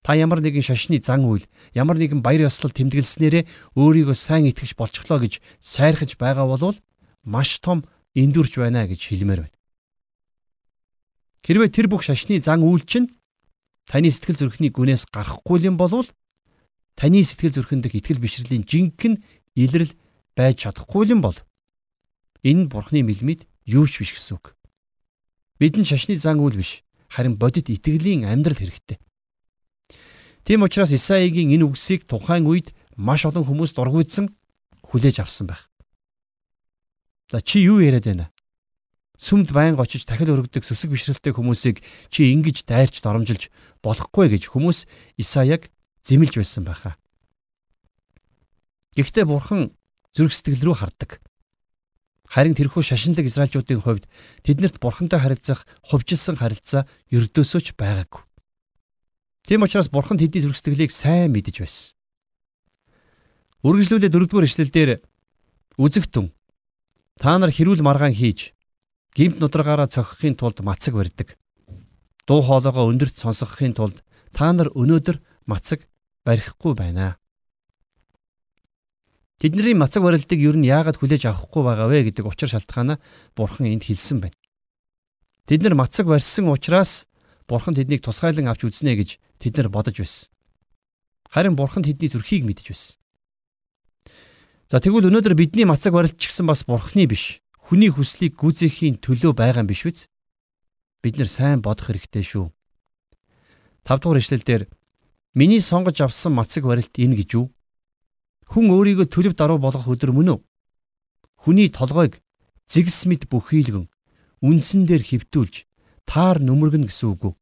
Та 0.00 0.16
ямар 0.16 0.40
нэгэн 0.40 0.64
шашны 0.64 0.98
зан 1.04 1.28
үйл, 1.28 1.44
ямар 1.76 2.00
нэгэн 2.00 2.24
баяр 2.24 2.48
ёслол 2.48 2.72
тэмдэглэснээрээ 2.72 3.76
өөрийгөө 3.76 4.16
сайн 4.16 4.48
итгэж 4.48 4.72
болчихлоо 4.74 5.20
гэж 5.20 5.44
сайрхаж 5.60 6.16
байгаа 6.16 6.48
бол 6.48 6.74
маш 7.22 7.60
том 7.60 7.84
эндүрч 8.16 8.56
байна 8.56 8.88
гэж 8.88 8.98
хэлмээр 8.98 9.46
байна. 9.46 9.56
Хэрвээ 11.44 11.70
тэр 11.70 11.86
бүх 11.92 12.02
шашны 12.02 12.40
зан 12.40 12.64
үйл 12.64 12.82
чинь 12.88 13.14
таны 13.86 14.10
сэтгэл 14.10 14.40
зүрхний 14.48 14.72
гүнээс 14.72 15.06
гарахгүй 15.12 15.60
юм 15.68 15.78
бол 15.78 16.08
таны 16.98 17.22
сэтгэл 17.22 17.62
зүрхэнд 17.62 17.90
итгэл 17.92 18.22
бишрэлийн 18.22 18.66
жинхэнэ 18.66 19.22
илрэл 19.54 19.92
байж 20.36 20.64
чадахгүй 20.64 21.12
юм 21.12 21.20
бол 21.20 21.36
энэ 22.42 22.68
бурхны 22.72 23.02
мэлмид 23.04 23.46
юу 23.68 23.86
ч 23.86 24.02
биш 24.02 24.16
гэсэн 24.16 24.36
үг. 24.38 24.56
Бидэнд 25.60 25.86
шашны 25.86 26.16
зан 26.16 26.40
үйл 26.40 26.58
биш 26.58 26.82
харин 27.12 27.36
бодит 27.36 27.70
итгэлийн 27.70 28.26
амьдрал 28.26 28.58
хэрэгтэй. 28.58 28.98
Тийм 30.42 30.66
учраас 30.66 30.90
Исаигийн 30.90 31.54
энэ 31.54 31.68
үгсийг 31.68 32.08
тухайн 32.08 32.48
үед 32.48 32.74
маш 32.96 33.28
олон 33.28 33.46
хүмүүс 33.46 33.76
дургуйдсан 33.76 34.34
хүлээж 34.82 35.22
авсан 35.22 35.46
байх. 35.46 35.70
За 37.30 37.40
чи 37.40 37.62
юу 37.62 37.78
яриад 37.78 38.08
байна? 38.08 38.32
Сүмд 39.22 39.54
байнга 39.54 39.86
очиж 39.86 40.02
дахил 40.02 40.34
өргөдөг 40.34 40.66
сүсэг 40.66 40.90
бишрэлтэй 40.90 41.30
хүмүүсийг 41.30 41.78
чи 42.10 42.34
ингэж 42.34 42.66
дайрч 42.66 42.98
доромжилж 42.98 43.54
болохгүй 43.78 44.34
гэж 44.34 44.50
хүмүүс 44.50 44.90
Исаяг 45.14 45.70
зэмлж 46.02 46.42
байсан 46.42 46.66
байхаа. 46.66 46.98
Гэхдээ 48.92 49.24
бурхан 49.24 49.72
зүрх 50.12 50.36
сэтгэл 50.36 50.68
рүү 50.68 50.76
хардаг. 50.76 51.10
Харин 52.28 52.56
тэрхүү 52.56 52.84
шашинлаг 52.84 53.24
израилчуудын 53.28 53.80
хувьд 53.80 54.04
тэднэрт 54.44 54.80
бурхантай 54.80 55.20
харилцах 55.20 55.64
хувьчилсан 55.88 56.36
харилцаа 56.36 56.84
ердөөсөө 57.12 57.60
ч 57.60 57.68
байгаагүй. 57.76 58.24
Тийм 59.48 59.64
учраас 59.64 59.88
бурхан 59.88 60.20
тэдний 60.20 60.44
зүрх 60.44 60.56
сэтгэлийг 60.56 60.92
сайн 60.92 61.32
мэдэж 61.32 61.56
байсан. 61.60 61.96
Үргэлжлүүлээ 63.64 64.10
дөрөвдүгээр 64.12 64.48
эшлэлдэр 64.48 64.90
үзэгтэн 65.80 66.32
та 67.16 67.36
нар 67.36 67.52
хэрүүл 67.52 67.84
маргаан 67.84 68.16
хийж 68.16 68.52
гимт 69.16 69.40
нудрагаараа 69.40 69.88
цохихын 69.88 70.36
тулд 70.36 70.60
мацаг 70.64 70.96
барьдаг. 70.96 71.36
Дуу 72.26 72.40
хоолойгоо 72.42 72.88
өндөрт 72.90 73.16
сонсгохын 73.16 73.76
тулд 73.76 74.04
та 74.32 74.52
нар 74.52 74.72
өнөөдөр 74.72 75.20
мацаг 75.46 75.84
барихгүй 76.24 76.74
байна. 76.74 77.21
Тэдний 79.42 79.74
мацаг 79.74 80.06
барилдыг 80.06 80.38
ер 80.38 80.54
нь 80.54 80.70
яагаад 80.70 81.02
хүлээж 81.02 81.26
авахгүй 81.26 81.66
байгаа 81.66 81.90
вэ 81.90 82.14
гэдэг 82.14 82.30
учир 82.30 82.46
шалтгаанаа 82.46 83.02
Бурхан 83.34 83.74
энд 83.74 83.82
хэлсэн 83.90 84.22
байна. 84.22 84.38
Тэд 85.50 85.66
нар 85.66 85.74
мацаг 85.74 86.06
барьсан 86.06 86.46
учраас 86.46 87.10
Бурхан 87.50 87.74
тэднийг 87.74 88.06
тусгайлан 88.06 88.46
авч 88.46 88.70
үзнэ 88.70 88.94
гэж 88.94 89.18
тэд 89.42 89.58
нар 89.58 89.66
бодож 89.66 89.98
байсан. 89.98 90.30
Харин 91.26 91.58
Бурхан 91.58 91.82
тэдний 91.82 92.06
зүрхийг 92.06 92.46
мэдж 92.46 92.70
байсан. 92.70 93.02
За 94.70 94.78
тэгвэл 94.78 95.10
өнөөдөр 95.10 95.34
бидний 95.34 95.66
мацаг 95.66 95.90
барилт 95.90 96.22
ч 96.22 96.30
гэсэн 96.30 96.46
бас 96.46 96.62
Бурханы 96.62 97.10
биш. 97.10 97.42
Хүний 97.66 97.90
хүслийг 97.90 98.38
гүйцэхийн 98.38 99.02
төлөө 99.02 99.34
байгаа 99.34 99.66
юм 99.66 99.74
биш 99.74 99.82
үү? 99.82 100.06
Бид 101.02 101.18
нар 101.18 101.26
сайн 101.26 101.58
бодох 101.66 101.90
хэрэгтэй 101.90 102.22
шүү. 102.22 102.46
5 103.90 104.06
дугаар 104.06 104.22
ишлэлдэр 104.22 104.70
миний 105.34 105.58
сонгож 105.58 105.98
авсан 105.98 106.30
мацаг 106.38 106.62
барилт 106.62 106.94
энэ 106.94 107.18
гэж 107.18 107.30
юу? 107.42 107.50
Хүн 108.50 108.66
өөрийгөө 108.72 109.06
төлөв 109.06 109.34
даруй 109.38 109.58
болгох 109.62 109.86
өдөр 109.86 110.10
мөн 110.16 110.34
үү? 110.34 110.40
Хүний 111.42 111.68
толгойг 111.70 112.22
зэгс 112.66 113.06
мэд 113.06 113.28
бүхийлгэн 113.30 113.86
үнсэн 114.42 114.86
дээр 114.88 115.02
хөвтүүлж 115.06 115.66
таар 116.08 116.42
нүмергэн 116.42 116.86
гэсэн 116.86 117.14
үг 117.14 117.22
үү? 117.30 117.34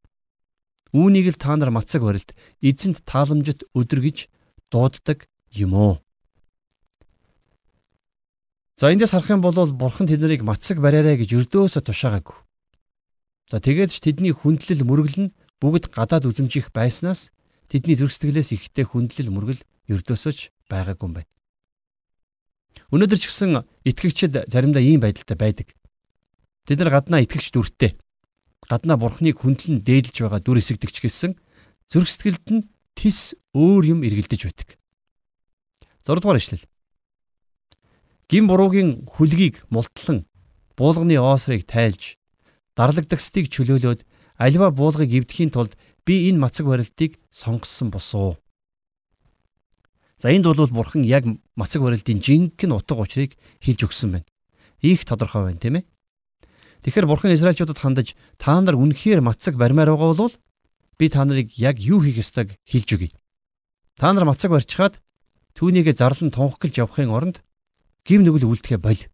Үүнийг 0.91 1.33
л 1.33 1.39
та 1.39 1.55
нар 1.55 1.71
мацаг 1.71 2.03
барилт 2.03 2.35
эзэнт 2.59 3.07
тааламжит 3.07 3.63
өдөр 3.71 3.99
гэж 4.03 4.17
дууддаг 4.67 5.25
юм 5.55 5.73
уу? 5.73 5.93
За 8.75 8.91
эндээс 8.91 9.13
харах 9.13 9.29
юм 9.29 9.41
бол 9.41 9.55
бурхан 9.55 10.09
тэднийг 10.09 10.43
мацаг 10.43 10.83
бариараа 10.83 11.15
гэж 11.15 11.37
өрдөөсө 11.37 11.85
тушаагаагүй. 11.85 12.37
За 13.51 13.59
тэгээд 13.59 13.91
ч 13.93 14.01
тэдний 14.01 14.33
хүндлэл 14.33 14.83
мөргөл 14.87 15.17
нь 15.27 15.33
бүгд 15.61 15.93
гадаад 15.93 16.25
үзэмжих 16.25 16.73
байснаас 16.73 17.29
тэдний 17.69 17.93
зүрх 17.93 18.11
сэтгэлээс 18.15 18.55
ихтэй 18.57 18.87
хүндлэл 18.89 19.29
мөргөл 19.29 19.61
ердөөсөж 19.91 20.49
байгаагүй 20.71 21.05
юм 21.07 21.13
байна. 21.19 21.29
Өнөөдөр 22.95 23.19
ч 23.19 23.27
гэсэн 23.27 23.67
итгэгчид 23.83 24.47
заримдаа 24.47 24.79
ийм 24.79 25.03
байдалтай 25.03 25.35
байдаг. 25.35 25.67
Тэд 26.67 26.79
нар 26.79 26.91
гаднаа 26.95 27.23
итгэгч 27.23 27.51
дүртэй. 27.51 27.99
Гаднаа 28.67 28.95
бурхныг 28.95 29.43
хүндлэн 29.43 29.83
дээдлж 29.83 30.23
байгаа 30.23 30.39
дүр 30.39 30.63
эсэгдэгч 30.63 31.03
гэсэн 31.03 31.35
зүрх 31.91 32.07
сэтгэлд 32.07 32.47
нь 32.51 32.67
тис 32.95 33.35
өөр 33.51 33.95
юм 33.95 33.99
эргэлдэж 34.07 34.41
байдаг. 34.47 34.69
6 36.07 36.19
дугаар 36.23 36.39
ишлэл. 36.39 36.63
Гин 38.31 38.47
буруугийн 38.47 39.07
хүлгийг 39.11 39.67
мултлан 39.67 40.23
буулганы 40.79 41.19
оосрыг 41.19 41.67
тайлж 41.67 42.15
дарлагдагсдыг 42.79 43.51
чөлөөлөөд 43.51 44.07
альва 44.39 44.71
буулгыг 44.71 45.11
эвдэхийн 45.11 45.51
тулд 45.51 45.75
би 46.05 46.31
энэ 46.31 46.39
мацаг 46.39 46.65
барилтыг 46.65 47.19
сонгосон 47.29 47.91
босуу. 47.91 48.39
За 50.21 50.29
энд 50.29 50.45
бол 50.45 50.69
бурхан 50.69 51.01
яг 51.01 51.25
мацаг 51.57 51.81
барилтын 51.81 52.21
жинхэнэ 52.21 52.77
утга 52.77 53.01
учирыг 53.01 53.33
хэлж 53.57 53.89
өгсөн 53.89 54.21
байна. 54.21 54.27
Их 54.85 55.01
тодорхой 55.01 55.49
байна, 55.49 55.57
тийм 55.57 55.81
ээ. 55.81 55.85
Тэгэхээр 56.85 57.09
бурхан 57.09 57.33
Израильчуудад 57.33 57.81
хандаж 57.81 58.13
та 58.37 58.61
нар 58.61 58.77
үнэхээр 58.77 59.25
мацаг 59.25 59.57
барьмаар 59.57 59.89
байгаа 59.89 60.13
бол 60.13 60.33
би 61.01 61.09
та 61.09 61.25
нарыг 61.25 61.57
яг 61.57 61.81
юу 61.81 62.05
хийх 62.05 62.21
ёстойг 62.21 62.53
хэлж 62.69 62.89
өгье. 62.93 63.09
Та 63.97 64.13
нар 64.13 64.29
мацаг 64.29 64.53
барьчихад 64.53 65.01
түүнийгээ 65.57 65.97
зарлан 65.97 66.29
тунхаглаж 66.29 66.77
явахын 66.77 67.09
оронд 67.09 67.37
гим 68.05 68.21
нүгэл 68.21 68.45
үлдэхэ 68.45 68.77
боль. 68.77 69.09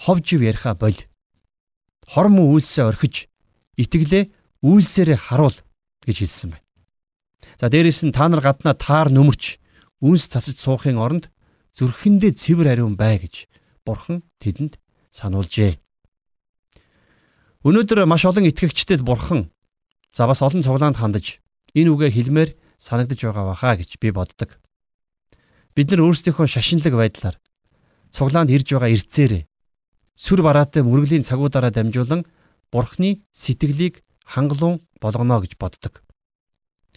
Хов 0.00 0.24
жив 0.24 0.40
яриха 0.40 0.72
боль. 0.72 0.96
Хорм 2.08 2.40
үйлсээ 2.40 2.88
орхиж 2.88 3.28
итгэлээ 3.76 4.32
үйлсээрээ 4.64 5.18
харуул 5.28 5.56
гэж 6.08 6.16
хэлсэн 6.24 6.56
байна. 6.56 6.64
За 7.60 7.68
дээрэс 7.68 8.00
нь 8.08 8.16
та 8.16 8.32
нар 8.32 8.40
гаднаа 8.40 8.72
таар 8.72 9.12
нөмөрч 9.12 9.60
үнс 10.00 10.28
цацаж 10.28 10.56
суухын 10.60 11.00
оронд 11.00 11.32
зүрхэндээ 11.76 12.32
цэвэр 12.36 12.72
ариун 12.72 12.96
бай 12.96 13.20
гэж 13.20 13.48
Бурхан 13.84 14.24
тэдэнд 14.40 14.80
сануулжээ. 15.12 15.78
Өнөөдөр 17.66 18.04
маш 18.04 18.24
олон 18.24 18.48
итгэгчдэд 18.48 19.02
Бурхан 19.02 19.52
за 20.12 20.26
бас 20.26 20.40
олон 20.40 20.62
цуглаанд 20.62 20.96
хандаж 20.96 21.40
энэ 21.76 21.90
үгээ 21.92 22.10
хэлмээр 22.12 22.50
санагдаж 22.78 23.20
байгаа 23.20 23.44
баха 23.52 23.76
гэж 23.76 24.00
би 24.00 24.10
боддог. 24.12 24.60
Бид 25.76 25.92
нар 25.92 26.04
өөрсдийнхөө 26.08 26.46
шашинлаг 26.48 26.94
байдлаар 26.96 27.36
цуглаанд 28.12 28.52
ирж 28.52 28.72
байгаа 28.72 28.94
эрцээрээ 28.96 29.44
сүр 30.16 30.40
бараатай 30.40 30.80
мөргөлийн 30.80 31.26
цагуудаараа 31.26 31.72
дамжуулан 31.72 32.24
Бурхны 32.72 33.22
сэтгэлийг 33.32 34.00
хангалуун 34.24 34.80
болгоно 35.00 35.40
гэж 35.44 35.60
боддог. 35.60 36.05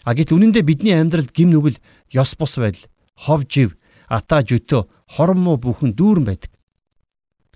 А 0.04 0.16
гэтэл 0.16 0.40
үнэн 0.40 0.52
дээр 0.56 0.64
бидний 0.64 0.96
амьдралд 0.96 1.32
гим 1.36 1.52
нүгэл 1.52 1.76
ёс 2.16 2.32
бус 2.38 2.56
байдал, 2.56 2.88
хов 3.16 3.44
жив, 3.44 3.76
ата 4.08 4.40
жөтөө, 4.40 4.88
хормоо 5.12 5.60
бүхэн 5.60 5.92
дүүрэн 5.92 6.24
байдаг. 6.24 6.52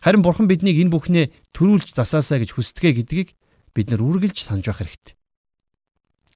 Харин 0.04 0.20
бурхан 0.20 0.44
биднийг 0.44 0.76
энэ 0.76 0.92
бүхнээ 0.92 1.26
төрүүлж 1.56 1.96
засаасаа 1.96 2.44
гэж 2.44 2.52
хүсдэгэ 2.52 3.00
гэдгийг 3.00 3.28
бид 3.72 3.88
нар 3.88 4.04
үргэлж 4.04 4.44
санаж 4.44 4.68
байх 4.68 4.84
хэрэгтэй. 4.84 5.16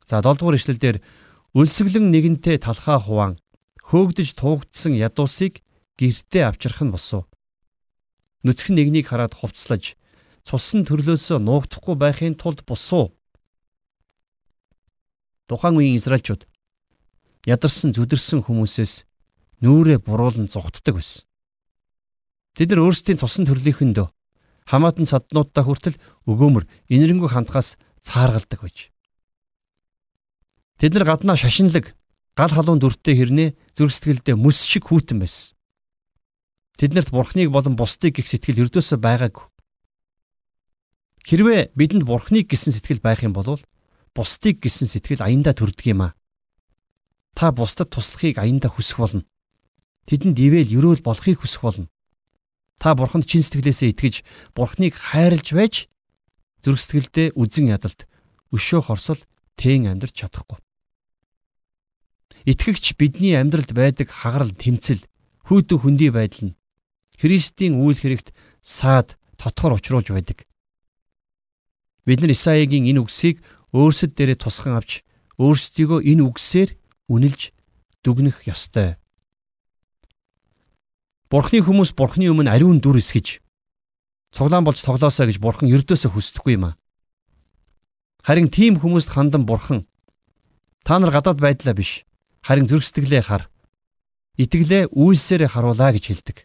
За 0.09 0.25
7 0.25 0.41
дугаар 0.41 0.57
ишлэлдэр 0.57 0.97
өлсгөлэн 1.53 2.09
нэгэнтээ 2.09 2.65
талхаа 2.65 2.97
хуваан 2.97 3.37
хөөгдөж 3.85 4.41
туугдсан 4.41 4.97
ядуусыг 4.97 5.61
гэртээ 6.01 6.49
авчрах 6.49 6.81
нь 6.81 6.95
босуу. 6.97 7.29
Нүцгэн 8.49 8.81
нэгнийг 8.81 9.13
хараад 9.13 9.37
хувцлаж 9.37 10.01
цусан 10.49 10.89
төрлөөсөө 10.89 11.37
нуугдахгүй 11.45 11.97
байхын 12.01 12.41
тулд 12.41 12.65
босуу 12.65 13.13
Тухайн 15.49 15.81
үеийн 15.81 15.97
Израильчууд 15.97 16.45
ядарсан 17.49 17.97
зүдэрсэн 17.97 18.45
хүмүүсээс 18.45 19.09
нүүрээ 19.65 19.99
буруулан 20.05 20.47
зугтдаг 20.53 21.01
байсан. 21.01 21.25
Тэд 22.55 22.77
нар 22.77 22.85
өөрсдийн 22.85 23.19
цусан 23.19 23.49
төрлийнхөндөө 23.49 24.07
хамаатан 24.69 25.09
саднуудаа 25.09 25.65
хүртэл 25.65 25.97
өгөөмөр 26.29 26.69
инэрэнгүү 26.93 27.31
хандхаас 27.33 27.81
цааргалдаг 28.05 28.61
байж. 28.61 28.93
Тэд 30.77 30.93
нар 30.95 31.09
гаднаа 31.09 31.41
шашинлаг 31.41 31.97
гал 32.37 32.53
халуун 32.53 32.79
дүртэй 32.79 33.17
хэрнээ 33.17 33.49
зүрх 33.75 33.93
сэтгэлдээ 33.97 34.37
мэс 34.37 34.63
шиг 34.69 34.87
хүүтэн 34.87 35.19
байсан. 35.19 35.57
Тэднэрт 36.79 37.11
бурхныг 37.11 37.51
болон 37.51 37.75
бусдыг 37.75 38.15
гих 38.15 38.31
сэтгэл 38.31 38.71
өрдөөсөө 38.71 39.03
байгаагүй. 39.03 39.47
Хэрвээ 41.27 41.75
бидэнд 41.75 42.07
бурхныг 42.07 42.47
гэсэн 42.47 42.71
сэтгэл 42.71 43.03
байх 43.03 43.27
юм 43.27 43.35
бол 43.35 43.59
бусдыг 44.19 44.59
гэсэн 44.59 44.91
сэтгэл 44.91 45.23
аяндаа 45.23 45.55
төрдөг 45.55 45.87
юм 45.95 46.11
аа. 46.11 46.19
Та 47.39 47.55
бусдад 47.55 47.95
туслахыг 47.95 48.43
аяндаа 48.43 48.75
хүсэх 48.75 48.99
болно. 48.99 49.23
Тэдэнд 50.11 50.35
ивэл 50.43 50.75
өрөөл 50.75 51.07
болохыг 51.07 51.39
хүсэх 51.39 51.63
болно. 51.63 51.87
Та 52.83 52.99
бурханд 52.99 53.31
чин 53.31 53.47
сэтгэлээсээ 53.47 53.95
итгэж 53.95 54.27
бурхныг 54.59 54.99
хайрлж 54.99 55.55
байж 55.55 55.87
зүрх 56.67 56.83
сэтгэлдээ 56.83 57.39
үзэн 57.39 57.71
ядалт 57.71 58.11
өшөө 58.51 58.91
хорсол 58.91 59.23
тэн 59.55 59.87
амьдрч 59.87 60.19
чадахгүй. 60.19 60.59
Итгэгч 62.43 62.99
бидний 62.99 63.39
амьдралд 63.39 63.71
байдаг 63.71 64.11
хагарал 64.11 64.51
тэмцэл 64.51 65.07
хүйдэ 65.47 65.75
хүндий 65.79 66.11
байдал 66.11 66.51
нь 66.51 66.59
Христийн 67.19 67.79
үйл 67.79 67.99
хэрэгт 67.99 68.35
саад 68.63 69.19
тотгор 69.39 69.79
учруулж 69.79 70.11
байдаг. 70.11 70.47
Бид 72.07 72.23
нар 72.23 72.31
Исаигийн 72.31 72.87
энэ 72.87 73.03
үгсийг 73.03 73.43
өөрсөд 73.73 74.17
дээрээ 74.17 74.39
тусган 74.41 74.79
авч 74.79 75.05
өөрсдийгөө 75.37 76.01
энэ 76.05 76.25
үгсээр 76.25 76.71
үнэлж 77.13 77.53
дүгнэх 78.03 78.49
ёстой. 78.49 78.97
Бурхны 81.29 81.61
хүмүүс 81.61 81.93
Бурхны 81.93 82.33
өмнө 82.33 82.49
ариун 82.49 82.81
дүр 82.81 82.99
эсгэж 82.99 83.45
цуглаан 84.33 84.65
болж 84.65 84.81
тоглоосоо 84.85 85.29
гэж 85.29 85.39
Бурхан 85.41 85.69
ердөөсөө 85.69 86.11
хүсдэггүй 86.13 86.57
юм 86.57 86.73
а. 86.73 86.77
Харин 88.25 88.49
тийм 88.49 88.81
хүмүүст 88.81 89.13
хандан 89.13 89.45
Бурхан 89.45 89.85
та 90.85 90.99
нар 90.99 91.13
гадаад 91.13 91.41
байдлаа 91.41 91.75
биш 91.77 92.05
харин 92.45 92.69
зүрх 92.69 92.85
сэтгэлээ 92.85 93.23
хар. 93.25 93.49
Итгэлээ 94.41 94.93
үйлсээрээ 94.95 95.49
харуулаа 95.53 95.93
гэж 95.93 96.05
хэлдэг. 96.09 96.39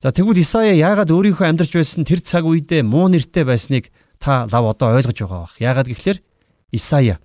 За 0.00 0.12
тэгвэл 0.12 0.40
Исая 0.40 0.76
яагаад 0.76 1.10
өөрийнхөө 1.10 1.48
амьдарч 1.48 1.72
байсан 1.74 2.04
тэр 2.04 2.20
цаг 2.20 2.44
үедээ 2.44 2.84
муу 2.84 3.08
нэртэй 3.08 3.44
байсныг 3.44 3.88
та 4.24 4.48
лав 4.48 4.64
одоо 4.64 4.96
ойлгож 4.96 5.20
байгаа 5.20 5.40
бах. 5.44 5.60
Яагаад 5.60 5.88
гэвэл 5.92 6.24
Исая 6.72 7.20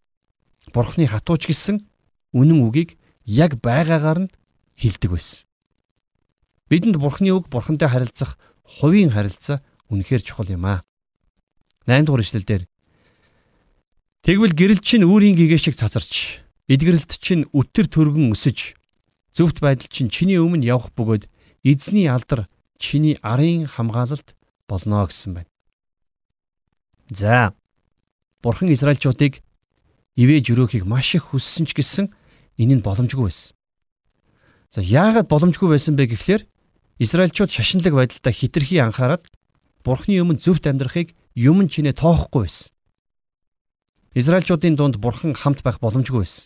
Бурхны 0.75 1.07
хатууч 1.07 1.47
гэсэн 1.47 1.87
үнэн 2.35 2.59
үгийг 2.59 2.99
яг 3.23 3.55
байгаагаар 3.63 4.27
нь 4.27 4.31
хилдэг 4.75 5.15
байсан. 5.15 5.47
Бидэнд 6.67 6.99
Бурхны 6.99 7.31
үг 7.31 7.47
Бурхантай 7.47 7.87
харилцах 7.87 8.35
хувийн 8.67 9.15
харилцаа 9.15 9.63
үнэхээр 9.87 10.27
чухал 10.27 10.51
юм 10.51 10.67
аа. 10.67 10.83
8 11.87 12.03
дугаар 12.03 12.19
ишлэл 12.27 12.43
дээр 12.43 12.63
Тэгвэл 14.27 14.51
гэрэл 14.51 14.83
чинь 14.83 15.07
үүрийн 15.07 15.39
гэгээ 15.39 15.57
шиг 15.71 15.79
цацарч, 15.79 16.43
эдгэрэлт 16.67 17.15
чинь 17.23 17.47
үтэр 17.55 17.87
төргөн 17.87 18.35
өсөж, 18.35 18.75
зөвхт 19.31 19.63
байдал 19.63 19.87
чинь 19.87 20.11
чиний 20.11 20.35
өмнө 20.35 20.67
явах 20.67 20.91
бөгөөд 20.91 21.31
эзний 21.63 22.11
алдар 22.11 22.51
чиний 22.75 23.15
арын 23.23 23.63
хамгаалалт 23.71 24.35
болно 24.67 25.07
гэсэн 25.07 25.39
байна. 25.39 25.49
За. 27.09 27.53
Бурхан 28.41 28.71
Израильчуудыг 28.71 29.41
ивэж 30.15 30.45
өрөөхийг 30.53 30.85
маш 30.85 31.15
их 31.17 31.33
хүссэн 31.33 31.65
ч 31.65 31.73
гэсэн 31.73 32.13
энэ 32.61 32.79
нь 32.79 32.85
боломжгүй 32.85 33.27
байсан. 33.27 33.57
За 34.69 34.85
яагаад 34.85 35.27
боломжгүй 35.27 35.73
байсан 35.73 35.97
бэ 35.97 36.13
гэхлээр 36.13 36.45
Израильчууд 37.01 37.49
шашинлаг 37.49 37.93
байдалтай 37.97 38.33
хитрхи 38.33 38.77
анхаарад 38.77 39.25
Бурхны 39.81 40.21
өмнө 40.21 40.37
зөвхт 40.37 40.67
амьдрахыг 40.69 41.17
юм 41.33 41.65
чинээ 41.65 41.97
тоохгүй 41.97 42.45
байсан. 42.45 42.69
Израильчуудын 44.13 44.75
дунд 44.77 45.01
Бурхан 45.01 45.33
хамт 45.33 45.63
байх 45.65 45.79
боломжгүй 45.81 46.21
байсан. 46.21 46.45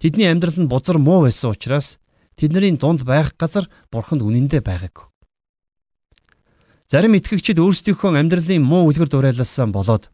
Тэдний 0.00 0.32
амьдрал 0.32 0.56
нь 0.56 0.70
бузар 0.70 0.96
муу 0.96 1.28
байсан 1.28 1.52
учраас 1.52 2.00
тэдний 2.38 2.72
дунд 2.80 3.04
байх 3.04 3.36
газар 3.36 3.68
Бурханд 3.92 4.24
үнэндээ 4.24 4.64
байгаагүй. 4.64 5.09
Зарим 6.90 7.14
итгэгчид 7.14 7.62
өөрсдийнхөө 7.62 8.18
амьдралын 8.18 8.66
муу 8.66 8.90
үлгэр 8.90 9.06
дуурайлаасаа 9.06 9.70
болоод 9.70 10.10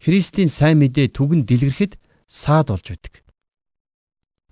Христийн 0.00 0.48
сайн 0.48 0.80
мэдээ 0.80 1.12
түгэн 1.12 1.44
дэлгэрхэд 1.44 2.00
саад 2.24 2.72
болж 2.72 2.88
байдаг. 2.88 3.20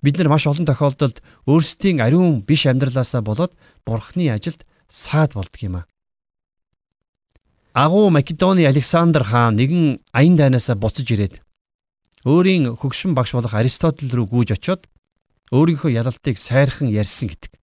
Бид 0.05 0.21
нар 0.21 0.29
маш 0.29 0.45
олон 0.45 0.69
тохиолдолд 0.69 1.25
өөрсдийн 1.49 2.05
ариун 2.05 2.45
биш 2.45 2.69
амьдралаасаа 2.69 3.25
болоод 3.25 3.57
бурхны 3.81 4.29
ажилд 4.29 4.69
саад 4.93 5.33
болдг 5.33 5.57
юм 5.65 5.81
а. 5.81 5.89
Агуу 7.73 8.13
Македоны 8.13 8.69
Александр 8.69 9.25
хаан 9.25 9.57
нэгэн 9.57 10.05
аян 10.13 10.37
дайнаасаа 10.37 10.77
буцаж 10.77 11.09
ирээд 11.09 11.41
өөрийн 12.29 12.77
хөгшин 12.77 13.17
багш 13.17 13.33
болох 13.33 13.57
Аристотл 13.57 14.13
руу 14.13 14.29
гүйж 14.29 14.53
очиод 14.53 14.85
өөрийнхөө 15.49 15.97
ялалтыг 15.97 16.37
сайрхан 16.37 16.93
ярьсан 16.93 17.33
гэдэг. 17.33 17.57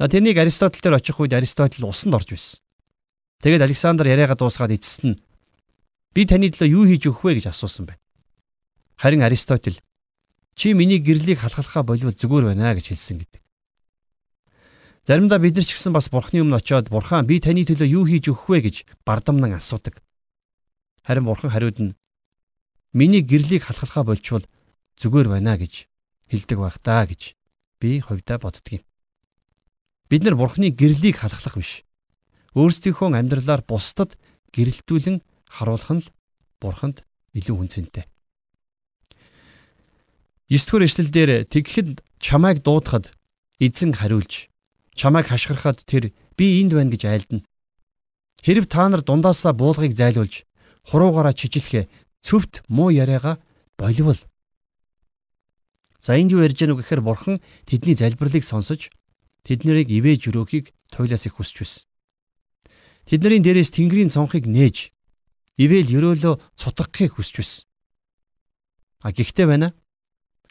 За 0.00 0.08
тэрнийг 0.08 0.40
Аристотл 0.40 0.80
дээр 0.80 0.96
очих 0.96 1.20
үед 1.20 1.36
Аристотл 1.36 1.84
усанд 1.84 2.16
орж 2.16 2.32
байсан. 2.32 2.64
Тэгээд 3.46 3.62
Александр 3.62 4.10
яриагаа 4.10 4.34
дуусгаад 4.34 4.74
эцэст 4.74 5.06
нь 5.06 5.22
би 6.10 6.26
таны 6.26 6.50
төлөө 6.50 6.66
юу 6.66 6.82
хийж 6.90 7.06
өгөх 7.06 7.22
вэ 7.22 7.32
гэж 7.38 7.54
асуусан 7.54 7.86
байна. 7.86 8.02
Харин 8.98 9.22
Аристотл 9.22 9.78
Чи 10.58 10.74
миний 10.74 10.98
гэрлийг 10.98 11.38
халахлахаа 11.38 11.86
болвол 11.86 12.10
зүгээр 12.10 12.50
байна 12.50 12.74
гэж 12.74 12.90
хэлсэн 12.90 13.22
гэдэг. 13.22 13.42
Заримдаа 15.06 15.38
бид 15.38 15.54
нар 15.54 15.62
ч 15.62 15.78
гэсэн 15.78 15.94
бас 15.94 16.10
Бурхны 16.10 16.42
өмнө 16.42 16.58
очиод 16.58 16.90
Бурхан 16.90 17.22
би 17.22 17.38
таны 17.38 17.62
төлөө 17.62 17.86
юу 17.86 18.10
хийж 18.10 18.34
өгөх 18.34 18.50
вэ 18.50 18.58
гэж 18.66 18.76
бардамнан 19.06 19.54
асуудаг. 19.54 20.02
Харин 21.06 21.30
Бурхан 21.30 21.54
хариуд 21.54 21.78
нь 21.78 21.94
миний 22.90 23.22
гэрлийг 23.22 23.62
халахлахаа 23.62 24.10
болчвол 24.10 24.42
зүгээр 24.98 25.30
байна 25.30 25.54
гэж 25.54 25.86
хэлдэг 26.34 26.58
байх 26.58 26.82
даа 26.82 27.06
гэж 27.06 27.38
би 27.78 28.02
хувьдаа 28.02 28.42
боддгийн. 28.42 28.82
Бид 30.10 30.26
нар 30.26 30.34
Бурхны 30.34 30.74
гэрлийг 30.74 31.22
халахлах 31.22 31.62
биш. 31.62 31.85
Өөрсдийнхөө 32.56 33.12
амьдралаар 33.12 33.62
бусдад 33.68 34.16
гэрэлтүүлэн 34.56 35.20
харуулах 35.52 35.92
нь 35.92 36.02
л 36.02 36.08
Бурханд 36.56 37.04
илүү 37.36 37.56
үнцэнтэй. 37.60 38.08
9 40.48 40.64
дугаар 40.64 40.88
эшлэлдэр 40.88 41.30
тэгэхэд 41.52 42.00
чамайг 42.16 42.64
дуудахад 42.64 43.12
эзэн 43.60 43.92
хариулж 43.92 44.48
чамайг 44.96 45.28
хашгирахад 45.28 45.84
тэр 45.84 46.16
би 46.38 46.64
энд 46.64 46.72
байна 46.72 46.90
гэж 46.90 47.02
айлдана. 47.04 47.44
Хэрв 48.40 48.64
та 48.72 48.88
нар 48.88 49.04
дундаасаа 49.04 49.52
буулгыг 49.52 49.92
зайлуулж 49.92 50.48
хуруугаараа 50.88 51.34
чижилхэ 51.36 51.90
цөвт 52.24 52.64
муу 52.72 52.88
яриагаа 52.88 53.36
боловол 53.76 54.16
За 56.00 56.14
энд 56.14 56.30
юу 56.30 56.46
ярьж 56.46 56.54
гэнэ 56.62 56.78
гэхээр 56.78 57.02
бурхан 57.02 57.42
тэдний 57.66 57.98
залбирлыг 57.98 58.46
сонсож 58.46 58.94
тэднийг 59.42 59.90
ивэж 59.90 60.30
өрөөхийг 60.30 60.70
туйлаас 60.94 61.26
их 61.26 61.34
хүсч 61.34 61.58
байсан. 61.58 61.85
Тэдний 63.06 63.38
дээрээс 63.38 63.70
тэнгэрийн 63.70 64.10
цонхыг 64.10 64.50
нээж 64.50 64.90
ивэл 65.56 65.88
өрөөлөө 65.94 66.34
цутгахыг 66.58 67.16
хүсч 67.16 67.34
байсан. 67.38 67.62
А 69.00 69.14
гэхдээ 69.14 69.46
байна. 69.46 69.78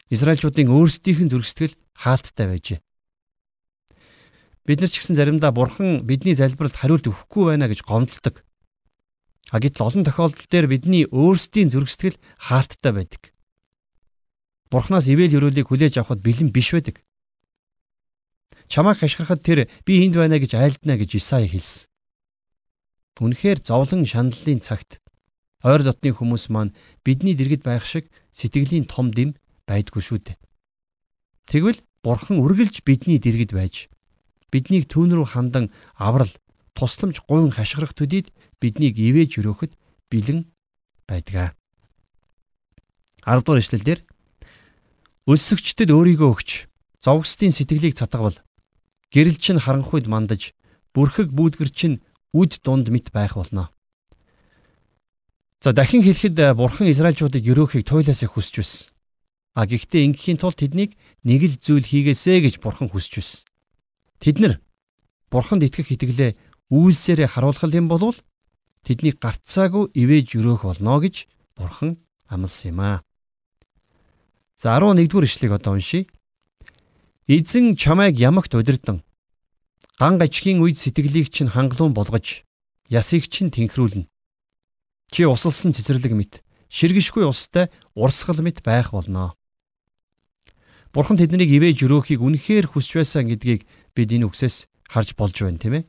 Израильчуудын 0.08 0.72
өөрсдийнх 0.72 1.20
нь 1.28 1.32
зүрхсэтгэл 1.32 1.76
хаалттай 1.92 2.46
байжээ. 2.48 2.80
Бид 4.64 4.80
нар 4.80 4.90
ч 4.90 4.98
гэсэн 4.98 5.14
заримдаа 5.20 5.52
бурхан 5.52 6.00
бидний 6.02 6.34
залбиралд 6.34 6.74
хариулт 6.80 7.06
өгөхгүй 7.06 7.54
байна 7.54 7.68
гэж 7.68 7.84
гомдолдог. 7.84 8.40
А 9.52 9.60
гэтэл 9.60 9.86
олон 9.86 10.02
тохиолдол 10.08 10.46
дээр 10.48 10.66
бидний 10.66 11.04
өөрсдийн 11.06 11.70
зүрхсэтгэл 11.70 12.18
хаалттай 12.40 12.92
байдаг. 12.96 13.22
Бурханаас 14.72 15.06
ивэл 15.06 15.38
өрөөлийг 15.38 15.70
хүлээж 15.70 16.02
авахд 16.02 16.24
бэлэн 16.24 16.50
биш 16.50 16.74
байдаг. 16.74 16.98
Чамайг 18.66 18.98
хашгирахад 18.98 19.46
тэр 19.46 19.70
би 19.86 20.02
энд 20.02 20.18
байна 20.18 20.42
гэж 20.42 20.58
айлдана 20.58 20.98
гэж 20.98 21.14
Исаи 21.14 21.46
хэлсэн. 21.46 21.86
Үнэхээр 23.16 23.64
зовлон 23.64 24.04
шаналлын 24.04 24.60
цагт 24.60 25.00
ойр 25.64 25.80
дотны 25.80 26.12
хүмүүс 26.12 26.52
маань 26.52 26.76
бидний 27.00 27.32
дэргэд 27.32 27.64
байх 27.64 27.88
шиг 27.88 28.12
сэтгэлийн 28.36 28.84
том 28.84 29.08
дэм 29.08 29.32
байдгүй 29.64 30.02
шүү 30.04 30.18
дээ. 30.20 30.36
Тэгвэл 31.48 31.80
бурхан 32.04 32.36
үргэлж 32.44 32.84
бидний 32.84 33.16
дэргэд 33.16 33.56
байж 33.56 33.88
биднийг 34.52 34.86
түүн 34.92 35.16
рүү 35.16 35.26
хандан 35.32 35.72
аврал 35.96 36.30
тусламж 36.76 37.24
гуйн 37.24 37.50
хашгирах 37.50 37.96
төдийд 37.96 38.30
биднийг 38.60 39.00
ивэж 39.00 39.40
өрөөхөд 39.40 39.72
бэлэн 40.12 40.44
байдаг. 41.08 41.56
10 43.24 43.42
дугаар 43.42 43.62
эшлэлдэр 43.64 44.00
өлсөгчдөд 45.26 45.90
өөрийгөө 45.90 46.28
өгч 46.30 46.50
зовгсдын 47.02 47.50
сэтгэлийг 47.56 47.96
цатгавал 47.98 48.38
гэрэл 49.10 49.40
чинь 49.40 49.58
харанхуйд 49.58 50.06
мандаж 50.06 50.54
бүрхэг 50.94 51.34
бүүдгэр 51.34 51.70
чинь 51.72 52.04
үд 52.32 52.58
дунд 52.64 52.88
мэт 52.88 53.12
байх 53.12 53.36
болно. 53.36 53.70
За 55.62 55.72
дахин 55.72 56.02
хэлэхэд 56.02 56.56
бурхан 56.56 56.90
Израильчуудыг 56.90 57.42
өрөөхийг 57.42 57.86
туйлаас 57.86 58.22
их 58.22 58.34
хүсч 58.34 58.54
байсан. 58.60 58.94
А 59.56 59.64
гэхдээ 59.64 60.04
ингэхийн 60.12 60.38
тулд 60.38 60.60
тэднийг 60.60 60.94
нэг 61.24 61.42
л 61.48 61.56
зүйл 61.56 61.86
хийгээсэ 61.86 62.44
гэж 62.44 62.60
бурхан 62.60 62.92
хүсэж 62.92 63.12
байсан. 63.18 63.40
Тэд 64.20 64.36
нар 64.40 64.54
бурханд 65.32 65.64
итгэх 65.64 65.96
итгэлээ 65.96 66.36
үйлсээрээ 66.68 67.28
харуулхал 67.30 67.72
юм 67.72 67.88
бол 67.88 68.12
тэдний 68.84 69.16
гарцаагүй 69.16 69.96
ивэж 69.96 70.36
өрөөх 70.36 70.68
болно 70.68 71.00
гэж 71.00 71.24
бурхан 71.56 71.96
амласан 72.28 72.76
юм 72.76 72.80
аа. 72.84 72.98
За 74.60 74.76
11 74.76 75.08
дугаар 75.08 75.24
ишлэгийг 75.24 75.56
одоо 75.56 75.72
уншийе. 75.74 76.06
Эзэн 77.26 77.76
чамайг 77.80 78.18
ямагт 78.20 78.54
удирдан 78.54 79.05
ган 79.96 80.20
гажхийн 80.20 80.60
үед 80.60 80.76
сэтгэлийг 80.76 81.32
чинь 81.32 81.48
хангалуун 81.48 81.96
болгож 81.96 82.44
ясыг 82.92 83.32
чинь 83.32 83.48
тэнхрүүлнэ. 83.48 84.04
Чи 85.08 85.24
усалсан 85.24 85.72
цэцэрлэг 85.72 86.12
мэт 86.12 86.44
ширгэшгүй 86.68 87.24
устай 87.24 87.72
урсгал 87.96 88.44
мэт 88.44 88.60
байх 88.60 88.92
болно. 88.92 89.32
Бурхан 90.92 91.16
тэднийг 91.16 91.48
ивэж 91.48 91.88
өрөөхийг 91.88 92.20
үнэхээр 92.20 92.66
хүсч 92.68 93.00
байсан 93.00 93.28
гэдгийг 93.28 93.64
бид 93.96 94.12
энэ 94.12 94.28
үгсээс 94.28 94.68
харж 94.88 95.16
болж 95.16 95.36
байна, 95.40 95.60
тийм 95.60 95.74
ээ. 95.80 95.88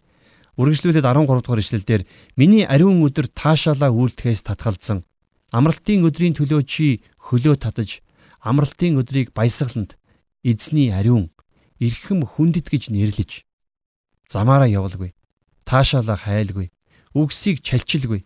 Үргэлжлүүлээд 0.57 1.05
13 1.05 1.27
дугаар 1.27 1.61
ишлэлдэр 1.61 2.01
миний 2.39 2.65
ариун 2.65 3.03
өдөр 3.05 3.29
таашаалаа 3.29 3.93
үйлдэхээс 3.93 4.41
татгалзсан 4.47 5.05
амралтын 5.53 6.03
өдрийн 6.03 6.35
төлөө 6.35 6.61
чи 6.65 7.05
хөлөө 7.29 7.55
татаж 7.61 8.01
амралтын 8.41 8.99
өдрийг 8.99 9.31
баясгаланд 9.37 9.95
эзний 10.43 10.91
ариун 10.91 11.31
эрхэм 11.79 12.25
хүндэт 12.25 12.67
гэж 12.67 12.89
нэрлэж 12.91 13.46
замаараа 14.27 14.69
явалгүй 14.69 15.11
таашаалаа 15.65 16.17
хайлгүй 16.19 16.71
үгсийг 17.15 17.63
чалчилгүй 17.63 18.23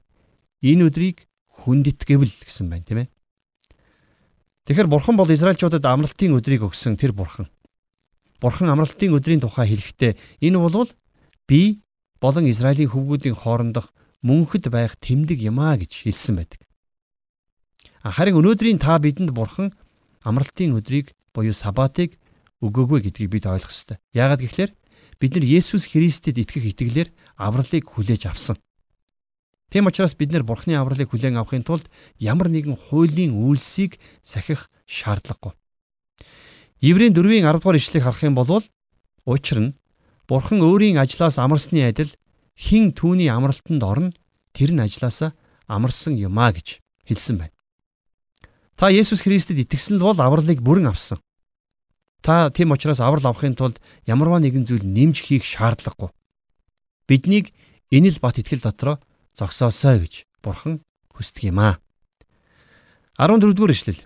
энэ 0.62 0.86
өдрийг 0.90 1.26
хүндэт 1.62 2.06
гэвэл 2.06 2.34
гэсэн 2.46 2.70
байна 2.70 2.86
тийм 2.86 3.00
ээ 3.06 3.10
Тэгэхээр 4.66 4.88
бурхан 4.88 5.18
бол 5.18 5.26
Израильчуудад 5.26 5.82
амралтын 5.84 6.38
өдрийг 6.38 6.62
өгсөн 6.62 6.94
тэр 6.94 7.18
бурхан. 7.18 7.50
Бурхан 8.38 8.70
амралтын 8.70 9.10
өдрийн 9.18 9.42
тухай 9.42 9.66
хэлэхдээ 9.68 10.16
энэ 10.48 10.58
бол 10.62 10.88
би 11.50 11.82
болон 12.22 12.46
Израилийн 12.46 12.94
хөвгүүдийн 12.94 13.36
хоорондох 13.42 13.90
мөнхөд 14.22 14.70
байх 14.70 15.02
тэмдэг 15.02 15.42
юм 15.42 15.58
а 15.60 15.76
гэж 15.82 16.06
хэлсэн 16.06 16.40
байдаг. 16.40 16.62
Харин 18.06 18.38
өнөөдрийн 18.38 18.78
та 18.78 19.02
бидэнд 19.02 19.34
бурхан 19.34 19.74
амралтын 20.22 20.78
өдрийг 20.78 21.18
буюу 21.34 21.58
сабатыг 21.58 22.22
өгөөгүй 22.62 23.10
гэдгийг 23.10 23.34
бид 23.34 23.46
ойлгох 23.50 23.74
ёстой. 23.74 23.98
Яагаад 24.14 24.46
гэвэл 24.46 24.78
бид 25.22 25.38
нар 25.38 25.46
Есүс 25.46 25.86
Христэд 25.86 26.42
итгэх 26.42 26.74
итгэлээр 26.74 27.10
авралыг 27.38 27.86
хүлээж 27.86 28.26
авсан. 28.26 28.58
Тийм 29.70 29.86
учраас 29.86 30.18
бид 30.18 30.34
нэр 30.34 30.42
Бурхны 30.42 30.74
авралыг 30.74 31.14
хүлээн 31.14 31.38
авахын 31.38 31.62
тулд 31.62 31.86
ямар 32.18 32.50
нэгэн 32.50 32.74
хуулийн 32.74 33.38
үйлсийг 33.38 34.02
сахих 34.26 34.74
шаардлагагүй. 34.90 35.54
Еврейн 36.82 37.14
4-ийн 37.14 37.46
10 37.46 37.62
дугаар 37.62 37.78
ишлэгийг 37.78 38.04
харах 38.04 38.26
юм 38.26 38.36
бол 38.36 38.66
учир 39.30 39.60
нь 39.62 39.76
Бурхан 40.28 40.66
өөрийн 40.66 40.98
ажлаас 40.98 41.38
амарсны 41.38 41.86
адил 41.86 42.10
хин 42.58 42.92
түүний 42.92 43.30
амралтанд 43.30 43.84
орно 43.86 44.12
тэр 44.52 44.74
нь 44.74 44.82
ажлаасаа 44.82 45.38
амарсан 45.70 46.18
юмаа 46.18 46.52
гэж 46.52 46.82
хэлсэн 47.06 47.38
байна. 47.38 47.56
Та 48.76 48.90
Есүс 48.90 49.22
Христэд 49.22 49.62
итгэсэн 49.62 50.02
бол 50.02 50.18
авралыг 50.18 50.60
бүрэн 50.60 50.90
авсан. 50.90 51.22
Та 52.22 52.50
тийм 52.50 52.72
учраас 52.72 53.02
аврал 53.02 53.34
авахын 53.34 53.58
тулд 53.58 53.82
ямарваа 54.06 54.40
нэгэн 54.40 54.66
зүйл 54.66 54.86
нэмж 54.86 55.26
хийх 55.26 55.44
шаардлагагүй. 55.44 56.14
Биднийг 57.10 57.50
энэ 57.90 58.14
л 58.14 58.22
бат 58.22 58.38
итгэл 58.38 58.62
дотроо 58.62 59.02
зогсоосоо 59.34 59.98
гэж 60.06 60.30
бурхан 60.46 60.86
хүсдэг 61.10 61.50
юм 61.50 61.60
аа. 61.60 61.82
14-р 63.18 63.74
эшлэл. 63.74 64.06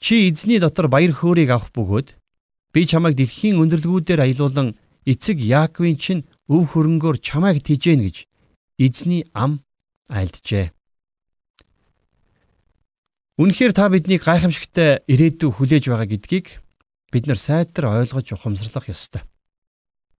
Чи 0.00 0.32
эзний 0.32 0.58
дотор 0.58 0.88
баяр 0.88 1.12
хөөргийг 1.12 1.52
авах 1.52 1.72
бөгөөд 1.76 2.16
би 2.72 2.80
чамайг 2.88 3.16
дэлхийн 3.20 3.60
өндөрлгүүдээр 3.60 4.24
аялуулан 4.24 4.74
эцэг 5.04 5.40
Яаковын 5.40 6.00
чинь 6.00 6.26
өв 6.48 6.72
хөрөнгөөр 6.72 7.20
чамайг 7.20 7.60
тижээн 7.60 8.00
гэж 8.00 8.16
эзний 8.80 9.28
ам 9.32 9.60
айлджээ. 10.08 10.72
Үнэхээр 13.38 13.72
та 13.76 13.88
биднийг 13.92 14.24
гайхамшигтай 14.24 15.04
ирээдүй 15.10 15.50
хүлээж 15.52 15.84
байгаа 15.90 16.08
гэдгийг 16.08 16.63
бид 17.14 17.30
нар 17.30 17.38
сайтар 17.38 17.86
ойлгож 17.86 18.34
ухамсарлах 18.34 18.90
ёстой. 18.90 19.22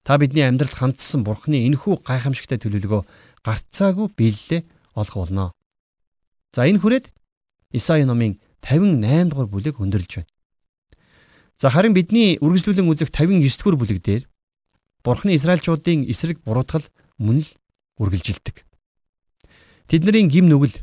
Та 0.07 0.15
бидний 0.15 0.47
амьдралд 0.47 0.79
хандсан 0.79 1.27
Бурхны 1.27 1.67
энэхүү 1.67 2.07
гайхамшигтай 2.07 2.63
төлөвлөгөө 2.63 3.03
гарцаагүй 3.43 4.15
биелэлээ 4.15 4.63
олох 4.95 5.17
болно. 5.19 5.51
За 6.55 6.71
энэ 6.71 6.79
хүрээд 6.79 7.11
Исаи 7.75 8.07
номын 8.07 8.39
58 8.63 9.35
дугаар 9.35 9.51
бүлэг 9.51 9.83
өндөрлж 9.83 10.23
байна. 10.23 10.31
За 11.59 11.75
харин 11.75 11.99
бидний 11.99 12.39
үргэлжлүүлэн 12.39 12.87
үзэх 12.87 13.11
59 13.11 13.43
дугаар 13.43 13.79
бүлэг 13.83 13.99
дээр 13.99 14.23
Бурхны 15.03 15.35
Израильчуудын 15.35 16.07
эсрэг 16.07 16.39
буруутгал 16.47 16.87
мөн 17.19 17.43
л 17.43 17.51
үргэлжилдэг. 17.99 18.63
Тэдний 19.91 20.31
гим 20.31 20.47
нүгэл 20.47 20.79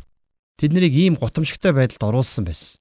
тэднийг 0.60 0.94
ийм 0.94 1.16
готомшигтай 1.16 1.72
байдалд 1.72 2.04
оруулсан 2.04 2.46
байсан. 2.46 2.78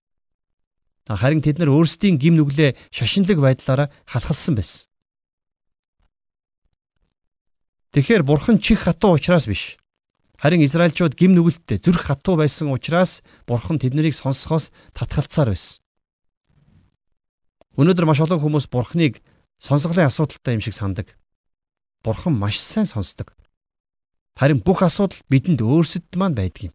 Харин 1.09 1.43
тэд 1.43 1.59
нар 1.59 1.71
өөрсдийн 1.73 2.19
гим 2.19 2.37
нүглээ 2.37 2.77
шашинлаг 2.91 3.39
байдлаараа 3.41 3.89
халахалсан 4.07 4.55
байсан. 4.55 4.91
Тэгэхээр 7.91 8.23
бурхан 8.23 8.63
чих 8.63 8.87
хатуу 8.87 9.19
учраас 9.19 9.51
биш. 9.51 9.81
Харин 10.39 10.63
Израильчууд 10.65 11.19
гим 11.19 11.35
нүгэлттэй 11.35 11.83
зүрх 11.83 12.07
хатуу 12.07 12.39
байсан 12.39 12.71
учраас 12.71 13.21
бурхан 13.45 13.83
тэднийг 13.83 14.15
сонсохоос 14.15 14.71
татгалцаар 14.95 15.51
байсан. 15.51 15.83
Өнөөдөр 17.75 18.07
маш 18.07 18.23
олон 18.23 18.41
хүмүүс 18.41 18.71
бурханыг 18.71 19.21
сонсголын 19.59 20.07
асуудалтай 20.07 20.55
юм 20.55 20.63
шиг 20.63 20.79
сандаг. 20.79 21.13
Бурхан 22.07 22.39
маш 22.39 22.63
сайн 22.63 22.87
сонсдог. 22.87 23.35
Харин 24.39 24.63
бүх 24.65 24.81
асуудал 24.87 25.21
бидэнд 25.29 25.61
өөрсдөд 25.61 26.17
маань 26.17 26.39
байдаг 26.39 26.73
юм. 26.73 26.75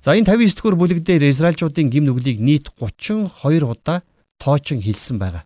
За 0.00 0.16
энэ 0.16 0.24
59 0.24 0.56
дугаар 0.56 0.76
бүлэг 0.80 1.04
дээр 1.04 1.28
Израильчуудын 1.28 1.92
гим 1.92 2.08
нүглийг 2.08 2.40
нийт 2.40 2.72
32 2.80 3.68
удаа 3.68 4.00
тоочин 4.40 4.80
хэлсэн 4.80 5.20
байгаа. 5.20 5.44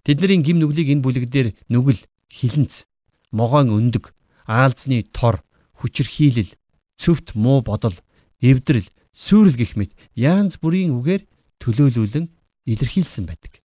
Тэдний 0.00 0.40
гим 0.40 0.64
нүглийг 0.64 0.88
энэ 0.88 1.04
бүлэг 1.04 1.28
дээр 1.28 1.52
нүгэл, 1.68 2.00
хилэнц, 2.32 2.88
могоон 3.28 3.68
өндөг, 3.68 4.16
аалзны 4.48 5.04
тор, 5.12 5.44
хүчирхийлэл, 5.76 6.56
цөвт 6.96 7.36
муу 7.36 7.60
бодол, 7.60 7.92
эвдрэл, 8.40 8.88
сүйрэл 9.12 9.60
гэх 9.60 9.76
мэт 9.76 9.92
янз 10.16 10.56
бүрийн 10.56 10.96
үгээр 10.96 11.28
төлөөлүүлэн 11.60 12.32
илэрхийлсэн 12.64 13.28
байдаг. 13.28 13.60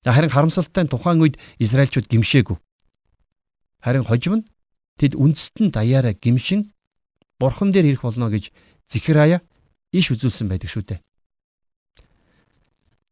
Харин 0.00 0.32
харамсалтай 0.32 0.88
нь 0.88 0.92
тухайн 0.92 1.20
үед 1.20 1.36
Израильчууд 1.60 2.08
гимшээгүй. 2.08 2.56
Харин 3.84 4.08
хожим 4.08 4.40
нь 4.40 4.48
тэд 4.96 5.12
үндэстэн 5.12 5.68
даяараа 5.76 6.16
гимшин 6.16 6.72
бурхан 7.36 7.68
дээр 7.68 7.92
ирэх 7.92 8.08
болно 8.08 8.32
гэж 8.32 8.48
Зихрая 8.88 9.44
иш 9.92 10.10
үзүүлсэн 10.12 10.48
байдаг 10.48 10.72
шүү 10.72 10.84
дээ. 10.88 11.00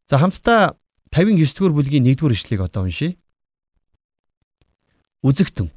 За 0.09 0.17
хамтдаа 0.17 0.81
59 1.13 1.53
дугаар 1.57 1.75
бүлгийн 1.77 2.09
1 2.09 2.17
дугаар 2.17 2.37
ишлэгийг 2.37 2.65
одоо 2.65 2.89
уншийе. 2.89 3.21
Үзэгтэн. 5.21 5.69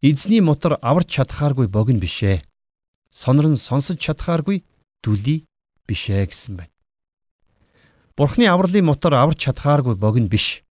Эзний 0.00 0.40
мотор 0.40 0.78
аварч 0.80 1.12
чадхааргүй 1.12 1.68
богино 1.68 2.00
бишээ. 2.00 2.40
Сонор 3.10 3.52
нь 3.52 3.60
сонсож 3.60 3.98
чадхааргүй 4.00 4.64
дүлий 5.02 5.44
бишээ 5.88 6.26
гэсэн 6.28 6.56
байна. 6.56 6.72
Бурхны 8.16 8.48
авралын 8.48 8.86
мотор 8.86 9.12
аварч 9.12 9.44
чадхааргүй 9.44 9.96
богино 9.96 10.28
биш. 10.28 10.62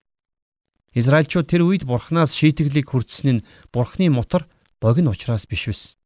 Израильчууд 0.95 1.51
тэр 1.51 1.67
үед 1.67 1.83
Бурханаас 1.85 2.33
шийтгэлийг 2.39 2.89
хүртсэн 2.89 3.29
нь 3.41 3.45
Бурхны 3.75 4.09
мотор 4.09 4.47
богино 4.81 5.11
учраас 5.11 5.45
биш 5.51 5.67
байсан. 5.67 5.99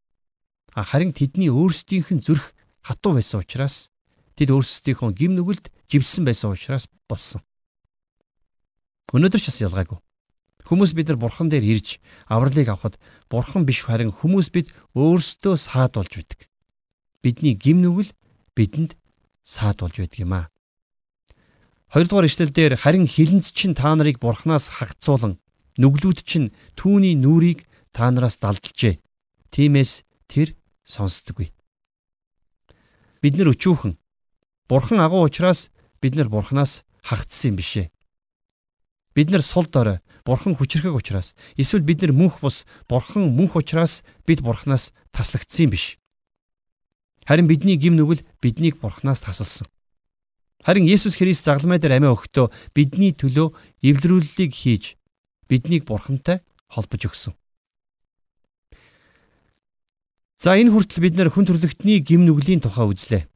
Харин 0.75 1.13
тэдний 1.13 1.49
өөрсдийнх 1.49 2.13
нь 2.13 2.25
зүрх 2.25 2.53
хатуу 2.85 3.17
байсан 3.17 3.41
учраас 3.41 3.89
тэд 4.37 4.53
өөрсдийнхөө 4.53 5.11
гим 5.17 5.35
нүгэлд 5.37 5.73
живсэн 5.89 6.25
байсан 6.25 6.53
учраас 6.53 6.87
болсон. 7.09 7.43
Өнөөдөр 9.13 9.41
ч 9.41 9.49
бас 9.49 9.61
ялгаагүй. 9.65 9.99
Хүмүүс 10.69 10.93
бид 10.93 11.09
нар 11.09 11.17
бурхан 11.17 11.49
дээр 11.49 11.65
ирж 11.65 11.97
авралыг 12.29 12.69
авахд 12.69 13.01
бурхан 13.33 13.65
биш 13.65 13.89
харин 13.89 14.13
хүмүүс 14.13 14.53
бид 14.53 14.69
өөрсдөө 14.93 15.57
саад 15.57 15.97
болж 15.97 16.13
байдаг. 16.13 16.45
Бидний 17.25 17.57
гим 17.57 17.81
нүгэл 17.81 18.13
бидэнд 18.53 18.93
саад 19.41 19.81
болж 19.81 19.97
байдаг 19.97 20.21
юм 20.21 20.37
аа. 20.37 20.53
Хоёрдугаар 21.89 22.29
ишлэл 22.29 22.53
дээр 22.53 22.77
харин 22.77 23.09
хилэнц 23.09 23.49
чинь 23.49 23.73
та 23.73 23.97
нарыг 23.97 24.21
бурхнаас 24.21 24.77
хагцуулан 24.77 25.41
нүглүүд 25.81 26.21
чинь 26.21 26.53
түүний 26.77 27.17
нүрийг 27.17 27.65
та 27.97 28.13
нараас 28.13 28.37
далдалжээ. 28.37 29.01
Тиймээс 29.49 30.05
тэр 30.29 30.55
сонсдоггүй. 30.85 31.51
Бид 33.25 33.35
нар 33.35 33.51
өчүүхэн 33.51 33.99
бурхан 34.69 35.01
агуу 35.03 35.25
учраас 35.27 35.73
бид 36.01 36.15
нар 36.15 36.29
бурхнаас 36.29 36.85
хагцсан 37.03 37.53
юм 37.53 37.57
бишээ. 37.59 37.91
Бид 39.17 39.33
нар 39.33 39.43
сул 39.43 39.67
дорой 39.67 39.99
бурхан 40.25 40.55
хүчрхэг 40.55 40.95
учраас 40.95 41.35
эсвэл 41.57 41.83
бид 41.83 42.05
нар 42.05 42.13
мөнх 42.13 42.39
бус 42.45 42.69
бурхан 42.87 43.33
мөнх 43.35 43.57
учраас 43.57 44.05
бид 44.29 44.45
бурханаас 44.45 44.93
таслагдсан 45.11 45.67
юм 45.67 45.71
биш. 45.73 45.99
Харин 47.27 47.49
бидний 47.49 47.77
гим 47.77 47.97
нүгэл 47.97 48.23
биднийг 48.41 48.79
бурханаас 48.79 49.25
тасалсан. 49.25 49.67
Харин 50.65 50.87
Есүс 50.87 51.17
Христ 51.17 51.45
загламай 51.45 51.79
дээр 51.79 51.99
амиа 51.99 52.15
өгөхдөө 52.15 52.51
бидний 52.75 53.13
төлөө 53.15 53.55
эвлэрүүллийг 53.83 54.53
хийж 54.53 54.99
биднийг 55.49 55.87
бурхантай 55.87 56.43
холбож 56.69 57.09
өгсөн. 57.09 57.35
За 60.39 60.55
энэ 60.55 60.71
хүртэл 60.71 61.03
бид 61.03 61.15
нэр 61.19 61.35
хүн 61.35 61.51
төрлөختний 61.51 61.99
гим 61.99 62.23
нүглийн 62.23 62.63
тухай 62.63 62.87
үзлээ. 62.87 63.27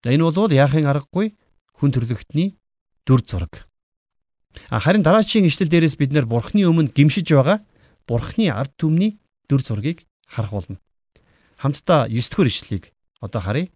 За 0.00 0.08
энэ 0.08 0.24
бол 0.24 0.48
яахын 0.48 0.88
аргагүй 0.88 1.36
хүн 1.76 1.92
төрлөختний 1.92 2.56
дүр 3.04 3.20
зураг. 3.20 3.68
А 4.72 4.80
харин 4.80 5.04
дараагийн 5.04 5.44
ишлэл 5.44 5.68
дээрээс 5.68 6.00
бид 6.00 6.16
нэр 6.16 6.24
бурхны 6.24 6.64
өмнө 6.64 6.96
гимшиж 6.96 7.28
байгаа 7.36 7.60
бурхны 8.08 8.48
ард 8.48 8.72
түмний 8.80 9.20
дүр 9.44 9.60
зургийг 9.60 10.08
харах 10.24 10.56
болно. 10.56 10.80
Хамтдаа 11.60 12.08
9 12.08 12.16
дэх 12.16 12.48
ишлэлийг 12.48 12.84
одоо 13.20 13.44
харъя. 13.44 13.68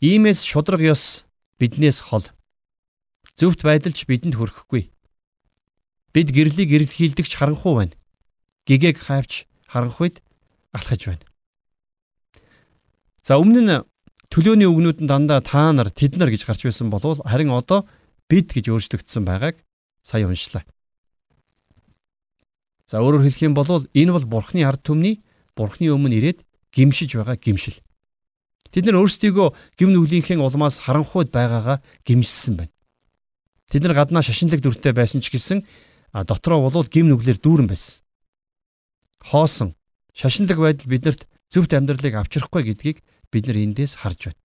Иймээс 0.00 0.48
шудраг 0.48 0.80
ёс 0.80 1.28
биднээс 1.60 2.00
хол. 2.00 2.24
Зөвхт 3.36 3.60
байдалч 3.68 4.08
бидэнд 4.08 4.40
хүрэхгүй. 4.40 4.88
Бид 6.16 6.28
гэрлийг 6.32 6.72
гэрэлхийлдэгч 6.72 7.36
харанхуй 7.36 7.74
байна. 7.76 7.96
Гэгэг 8.64 8.96
хайвч 8.96 9.44
харанхуйд 9.76 10.24
алхаж 10.72 11.00
байна. 11.04 11.24
За 13.20 13.36
өмнө 13.36 13.60
нь 13.60 13.84
төлөөний 14.32 14.64
үгнүүд 14.64 15.04
нь 15.04 15.10
дандаа 15.10 15.44
та 15.44 15.72
нар 15.76 15.92
тэд 15.92 16.16
нар 16.16 16.32
гэж 16.32 16.48
гарч 16.48 16.64
байсан 16.64 16.88
болов 16.88 17.20
харин 17.20 17.52
одоо 17.52 17.84
бид 18.32 18.48
гэж 18.56 18.72
өөрчлөгдсөн 18.72 19.28
байгааг 19.28 19.60
сая 20.00 20.24
уншлаа. 20.24 20.64
За 22.86 23.02
өөрөөр 23.02 23.26
хэлэх 23.26 23.42
юм 23.42 23.54
бол 23.54 23.66
энэ 23.66 24.12
бол 24.14 24.26
бурхны 24.26 24.62
ард 24.62 24.86
түмний 24.86 25.22
бурхны 25.58 25.90
өмнө 25.90 26.16
ирээд 26.16 26.40
гимшиж 26.70 27.18
байгаа 27.18 27.36
гимшил. 27.36 27.82
Тэд 28.70 28.86
нар 28.86 29.02
өөрсдийгөө 29.02 29.78
гим 29.78 29.90
нүглийнхээ 29.90 30.38
улмаас 30.38 30.86
харанхуйд 30.86 31.34
байгаагаа 31.34 31.82
гимшсэн 32.06 32.54
байна. 32.62 32.74
Тэд 33.70 33.82
нар 33.82 33.94
гаднаа 33.98 34.22
шашинлаг 34.22 34.62
дүртэй 34.62 34.94
байсан 34.94 35.18
ч 35.18 35.34
гэсэн 35.34 35.66
дотроо 36.14 36.62
болвол 36.62 36.86
гим 36.86 37.10
нүглэр 37.10 37.42
дүүрэн 37.42 37.66
байсан. 37.66 38.05
Хоосон 39.26 39.74
шашинлаг 40.14 40.58
байдал 40.62 40.86
биднэрт 40.86 41.26
зөвхт 41.50 41.74
амьдралыг 41.74 42.14
авчрахгүй 42.14 42.62
гэдгийг 42.70 43.02
бид 43.34 43.44
нар 43.50 43.58
эндээс 43.58 43.98
харж 43.98 44.30
байна. 44.30 44.42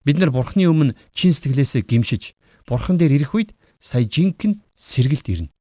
Бид 0.00 0.16
нар 0.16 0.32
бурхны 0.32 0.64
өмнө 0.64 0.96
чин 1.12 1.36
сэтгэлээсээ 1.36 1.84
гимшиж 1.84 2.32
бурхан 2.64 2.96
дээр 2.96 3.20
ирэх 3.20 3.36
үед 3.36 3.50
сая 3.76 4.08
жинхэнэ 4.08 4.64
сэргэлт 4.80 5.26
ирнэ. 5.28 5.52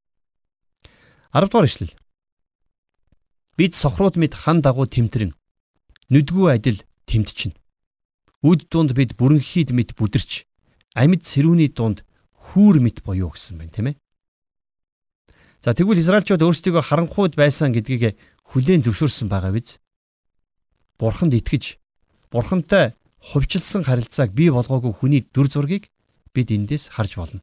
10 1.35 1.51
дугаар 1.51 1.67
ишлэл. 1.67 1.93
Бид 3.59 3.75
сохрууд 3.75 4.15
мэд 4.15 4.31
хан 4.31 4.63
дагуу 4.63 4.87
тэмтрэн 4.87 5.35
нүдгүй 6.07 6.55
адил 6.55 6.79
тэмтчин. 7.03 7.51
Үд 8.45 8.71
дунд 8.71 8.95
бид 8.95 9.19
бүрэнхийд 9.19 9.75
мэд 9.75 9.99
бүдэрч 9.99 10.47
амьд 10.95 11.23
сэрүүний 11.27 11.67
дунд 11.67 12.07
хүүр 12.31 12.79
мэд 12.79 13.03
боيو 13.03 13.35
гэсэн 13.35 13.59
байна 13.59 13.73
тийм 13.75 13.87
ээ. 13.91 13.95
За 15.63 15.73
тэгвэл 15.73 16.01
Израильчууд 16.01 16.41
өөрсдийгөө 16.41 16.83
харанхуйд 16.83 17.35
байсан 17.35 17.71
гэдгийг 17.71 18.17
хүлээн 18.49 18.85
зөвшөөрсөн 18.85 19.27
байгаа 19.29 19.53
биз? 19.55 19.79
Бурханд 20.99 21.33
итгэж 21.35 21.77
Бурхантай 22.31 22.93
хувьчилсан 23.19 23.83
харилцааг 23.83 24.31
бий 24.33 24.49
болгоогүй 24.51 24.93
хүний 24.93 25.21
дүр 25.33 25.47
зургийг 25.49 25.89
бид 26.33 26.51
эндээс 26.51 26.93
харж 26.93 27.15
болно. 27.15 27.41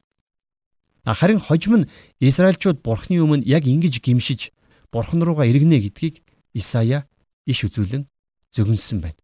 Харин 1.05 1.39
хожим 1.39 1.83
нь 1.83 1.89
Израильчууд 2.19 2.79
Бурхны 2.81 3.19
өмнө 3.19 3.43
яг 3.43 3.67
ингэж 3.67 3.99
гимшиж 3.99 4.55
Бурхан 4.91 5.19
руугаа 5.19 5.45
иргэнэ 5.49 5.83
гэдгийг 5.83 6.23
Исая 6.53 7.09
иш 7.45 7.65
үзүүлэн 7.67 8.07
зөгнсөн 8.55 9.01
байна. 9.01 9.19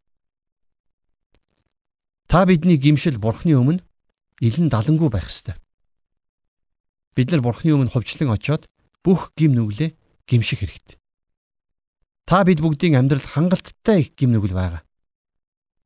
Та 2.27 2.45
бидний 2.45 2.75
гимшил 2.75 3.17
Бурхны 3.17 3.55
өмнө 3.55 3.81
илэн 4.43 4.67
далангүй 4.67 5.09
байх 5.09 5.31
ёстой. 5.31 5.55
Бид 7.15 7.31
нар 7.31 7.41
Бурхны 7.41 7.71
өмнө 7.71 7.93
хувьчлан 7.93 8.33
очиод 8.35 8.67
бүх 9.03 9.31
гим 9.35 9.55
нүглээ 9.55 9.95
гимших 10.27 10.59
хэрэгтэй. 10.61 10.97
Та 12.29 12.43
бид 12.45 12.61
бүгдийн 12.61 12.99
амьдрал 12.99 13.25
хангалттай 13.25 14.05
их 14.05 14.13
гим 14.13 14.35
нүгэл 14.35 14.53
байгаа. 14.53 14.83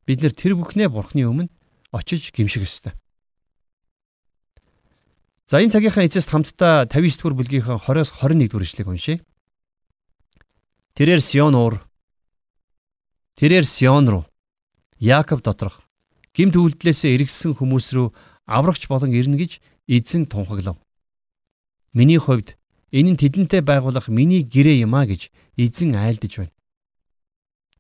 Бид 0.03 0.19
нар 0.19 0.35
тэр 0.35 0.59
бүхнээ 0.59 0.91
Бурхны 0.91 1.23
өмнө 1.23 1.47
очиж 1.95 2.35
гимших 2.35 2.67
ёстой. 2.67 2.93
За 5.47 5.63
энэ 5.63 5.71
цагийнхаа 5.71 6.03
эцэст 6.03 6.31
хамтдаа 6.31 6.89
59 6.91 7.19
дугаар 7.19 7.37
бүлгийнхаа 7.39 7.77
20-оос 7.79 8.11
21 8.19 8.51
дугаар 8.51 8.65
ишлэгийг 8.67 8.91
уншъя. 8.91 9.17
Тэрээр 10.95 11.21
Сион 11.21 11.55
уур 11.55 11.83
Тэрээр 13.39 13.65
Сион 13.65 14.07
руу 14.09 14.23
Яаков 14.99 15.43
доторх 15.43 15.83
гимт 16.33 16.55
үйлдэлээсээ 16.57 17.13
эргэсэн 17.17 17.59
хүмүүс 17.59 17.87
рүү 17.93 18.07
аврагч 18.49 18.87
болон 18.87 19.11
ирнэ 19.13 19.37
гэж 19.37 19.61
эзэн 19.87 20.25
тунхаглав. 20.31 20.77
Миний 21.93 22.17
хувьд 22.17 22.57
энэ 22.93 23.17
нь 23.17 23.19
тэдэнтэй 23.19 23.65
байгуулах 23.65 24.07
миний 24.07 24.45
гэрээ 24.45 24.85
юм 24.85 24.93
а 24.93 25.09
гэж 25.09 25.33
эзэн 25.57 25.97
айлдаж 25.97 26.33
байна. 26.37 26.55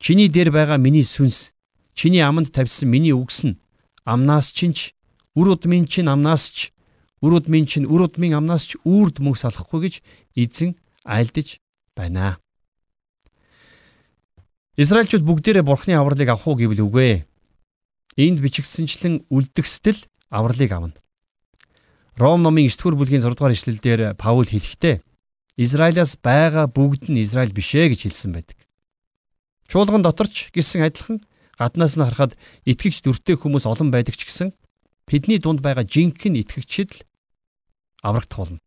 Чиний 0.01 0.27
дээр 0.27 0.49
байгаа 0.51 0.81
миний 0.81 1.05
сүнс, 1.05 1.53
чиний 1.93 2.25
аманд 2.25 2.51
тавьсан 2.51 2.89
миний 2.89 3.13
үгс 3.13 3.45
нь 3.45 3.61
амнаас 4.03 4.51
чинч, 4.51 4.91
үр 5.37 5.55
удмын 5.55 5.85
чин 5.87 6.09
амнаас 6.09 6.51
ч 6.51 6.73
Үр 7.23 7.39
удмын 7.39 7.63
чинь 7.63 7.87
үр 7.87 8.03
удмын 8.03 8.35
амнаас 8.35 8.67
ч 8.67 8.75
үрд 8.83 9.23
мөнгө 9.23 9.39
салахгүй 9.39 9.79
гэж 9.87 9.95
эзэн 10.35 10.75
айлдаж 11.07 11.55
байна. 11.95 12.35
Израильчууд 14.75 15.23
бүгдээрээ 15.23 15.63
бурхны 15.63 15.95
авралыг 15.95 16.27
авах 16.27 16.51
уу 16.51 16.59
гэвэл 16.59 16.83
үгүй. 16.83 17.23
Энд 18.19 18.43
бичигдсэнчлэн 18.43 19.23
үлдгэстэл 19.31 20.03
авралыг 20.27 20.71
авна. 20.75 20.99
Ром 22.13 22.45
номын 22.45 22.69
9-р 22.69 22.93
бүлгийн 22.93 23.25
6 23.25 23.33
дугаар 23.33 23.57
ишлэлдэр 23.57 24.13
Паул 24.13 24.45
хэлэхдээ 24.45 25.01
Израилаас 25.57 26.13
байгаа 26.21 26.69
бүгд 26.69 27.09
нь 27.09 27.25
Израиль 27.25 27.49
бишээ 27.49 27.89
гэж 27.89 28.05
хэлсэн 28.05 28.37
байдаг. 28.37 28.57
Чуулган 29.65 30.05
доторч 30.05 30.53
гисэн 30.53 30.85
адилхан 30.85 31.25
гаднаас 31.57 31.97
нь 31.97 32.05
харахад 32.05 32.37
итгэгч 32.69 33.01
дүртэй 33.01 33.33
хүмүүс 33.33 33.65
олон 33.65 33.89
байдаг 33.89 34.13
ч 34.13 34.29
гэсэн 34.29 34.53
бидний 35.09 35.41
дунд 35.41 35.65
байгаа 35.65 35.89
жинхэнэ 35.89 36.45
итгэгчид 36.45 37.01
л 37.01 37.05
аврагт 38.05 38.29
болно. 38.37 38.61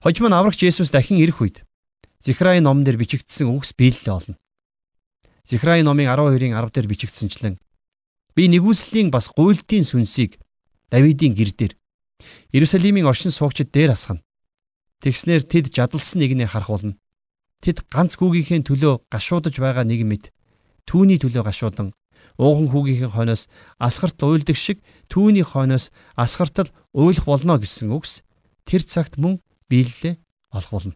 Хожим 0.00 0.32
нь 0.32 0.32
аврагч 0.32 0.64
Есүс 0.64 0.88
дахин 0.88 1.20
ирэх 1.20 1.44
үед 1.44 1.68
Зихраи 2.24 2.64
номон 2.64 2.88
дээр 2.88 2.96
бичигдсэн 2.96 3.44
үгс 3.44 3.76
биелэлээ 3.76 4.14
олно. 4.16 4.40
Зихраи 5.44 5.84
номын 5.84 6.08
12-ын 6.08 6.56
10 6.56 6.72
дээр 6.72 6.88
бичигдсэнчлэн 6.88 7.60
би 8.32 8.42
нэгүслийн 8.48 9.12
бас 9.12 9.28
гуйлтын 9.28 9.84
сүнсийг 9.84 10.40
Давидын 10.88 11.36
гэр 11.36 11.52
дээр 11.52 11.74
Иерусалимийн 12.52 13.06
оршин 13.06 13.30
суугчид 13.30 13.70
дээр 13.72 13.94
асгана. 13.94 14.24
Тэгснэр 15.02 15.42
тэд 15.46 15.70
жадалсан 15.70 16.18
нэгнээ 16.22 16.50
харах 16.50 16.70
болно. 16.70 16.94
Тэд 17.62 17.86
ганц 17.90 18.18
хүүгийнхээ 18.18 18.66
төлөө 18.66 19.10
гашуудж 19.10 19.54
байгаа 19.58 19.86
нэг 19.86 20.02
мэд 20.06 20.30
түүний 20.86 21.18
төлөө 21.18 21.42
гашуудан 21.46 21.92
ууган 22.38 22.70
хүүгийнхээ 22.70 23.10
хойноос 23.10 23.50
асгарт 23.82 24.22
уйлдаг 24.22 24.56
шиг 24.56 24.78
түүний 25.10 25.42
хойноос 25.42 25.90
асгартал 26.14 26.70
уйлах 26.94 27.26
болно 27.26 27.58
гэсэн 27.58 27.90
үгс 27.90 28.22
тэр 28.62 28.86
цагт 28.86 29.18
мөн 29.18 29.42
биелэлээ 29.66 30.16
олох 30.54 30.70
болно. 30.70 30.94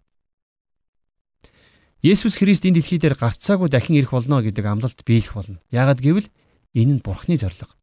Есүс 2.03 2.39
Христ 2.39 2.67
энэ 2.67 2.79
дэлхий 2.79 2.99
дээр 2.99 3.19
гарцаагүй 3.19 3.71
дахин 3.71 3.99
ирэх 3.99 4.15
болно 4.15 4.43
гэдэг 4.43 4.65
амлалт 4.67 5.03
биелэх 5.03 5.35
болно. 5.35 5.59
Яагад 5.71 5.99
гэвэл 6.03 6.31
энэ 6.79 6.99
нь 6.99 7.05
Бурхны 7.05 7.35
зориг. 7.39 7.75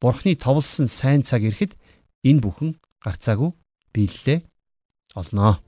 Бурхны 0.00 0.36
товлсон 0.36 0.88
сайн 0.88 1.24
цаг 1.24 1.44
ирэхэд 1.44 1.76
энэ 2.24 2.42
бүхэн 2.42 2.70
гарцаагүй 3.04 3.50
биелэлээ 3.94 4.38
олноо. 5.14 5.62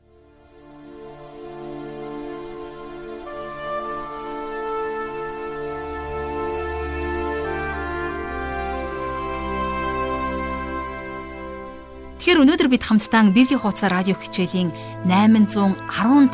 Тэгэхээр 12.20 12.44
өнөөдөр 12.44 12.68
бид 12.68 12.84
хамтдаа 12.84 13.32
Библийн 13.32 13.62
хуудас 13.64 13.88
радио 13.88 14.12
хичээлийн 14.12 14.68
815 15.08 15.80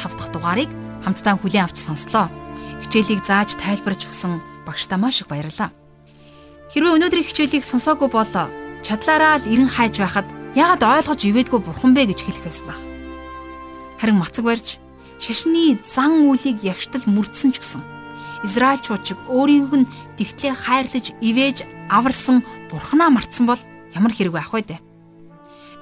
дахь 0.02 0.32
дугаарыг 0.34 0.70
хамтдаа 1.06 1.38
хүлээн 1.38 1.62
авч 1.62 1.78
сонслоо. 1.78 2.26
Хичээлийг 2.82 3.22
зааж 3.22 3.54
тайлбарж 3.54 4.10
өгсөн 4.10 4.42
багштай 4.66 4.98
маш 4.98 5.22
их 5.22 5.30
баярлалаа. 5.30 5.70
Хэрвээ 6.74 6.96
өнөөдрийн 6.98 7.28
хичээлийг 7.30 7.62
сонсоогүй 7.62 8.10
бол 8.10 8.26
чадлаараа 8.86 9.42
л 9.42 9.50
эрен 9.50 9.66
хайж 9.66 9.98
байхад 9.98 10.30
яагаад 10.54 10.86
ойлгож 10.86 11.20
ивэдгүй 11.26 11.58
бурхан 11.58 11.90
бэ 11.98 12.14
гэж 12.14 12.22
хэлэх 12.22 12.46
байсан 12.46 12.66
баг. 12.70 12.78
Харин 13.98 14.22
мацаг 14.22 14.46
барьж 14.46 14.78
шашны 15.18 15.74
зан 15.82 16.30
үлийг 16.30 16.62
ягштал 16.62 17.02
мөрдсөн 17.10 17.50
ч 17.50 17.58
гэсэн 17.58 17.82
Израильчууд 18.46 19.02
чиг 19.02 19.18
өөрийг 19.26 19.74
нь 19.74 19.90
тэгтлээ 20.20 20.54
хайрлаж 20.54 21.10
ивэж 21.18 21.66
аварсан 21.90 22.46
бурханаа 22.70 23.10
мартсан 23.10 23.50
бол 23.50 23.58
ямар 23.90 24.12
хэрэг 24.14 24.38
байх 24.38 24.54
вэ 24.54 24.62
дээ? 24.62 24.80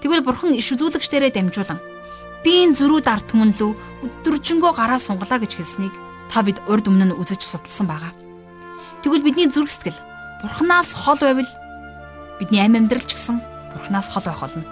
Тэгвэл 0.00 0.24
бурхан 0.24 0.56
иш 0.56 0.72
үзүүлэгчдэрээ 0.72 1.34
дамжуулан 1.34 1.80
би 2.40 2.64
энэ 2.64 2.78
зөрүүд 2.78 3.06
ард 3.10 3.26
түмэн 3.28 3.52
лүү 3.58 3.72
өдөржингөө 4.06 4.72
гараа 4.80 5.00
сунгалаа 5.02 5.44
гэж 5.44 5.60
хэлснийг 5.60 5.92
та 6.32 6.40
бид 6.40 6.56
урд 6.70 6.88
өмнө 6.88 7.12
нь 7.12 7.16
үзэж 7.20 7.42
судалсан 7.42 7.84
байгаа. 7.84 8.12
Тэгвэл 9.02 9.26
бидний 9.26 9.48
зүрх 9.50 9.68
сэтгэл 9.68 9.98
бурханаас 10.40 10.94
хол 10.94 11.20
байвал 11.20 11.50
бидний 12.40 12.62
амь 12.62 12.77
амьдрал 12.79 13.05
ч 13.07 13.16
гэсэн 13.16 13.38
бурханаас 13.75 14.09
хол 14.11 14.27
байх 14.27 14.40
болно. 14.40 14.64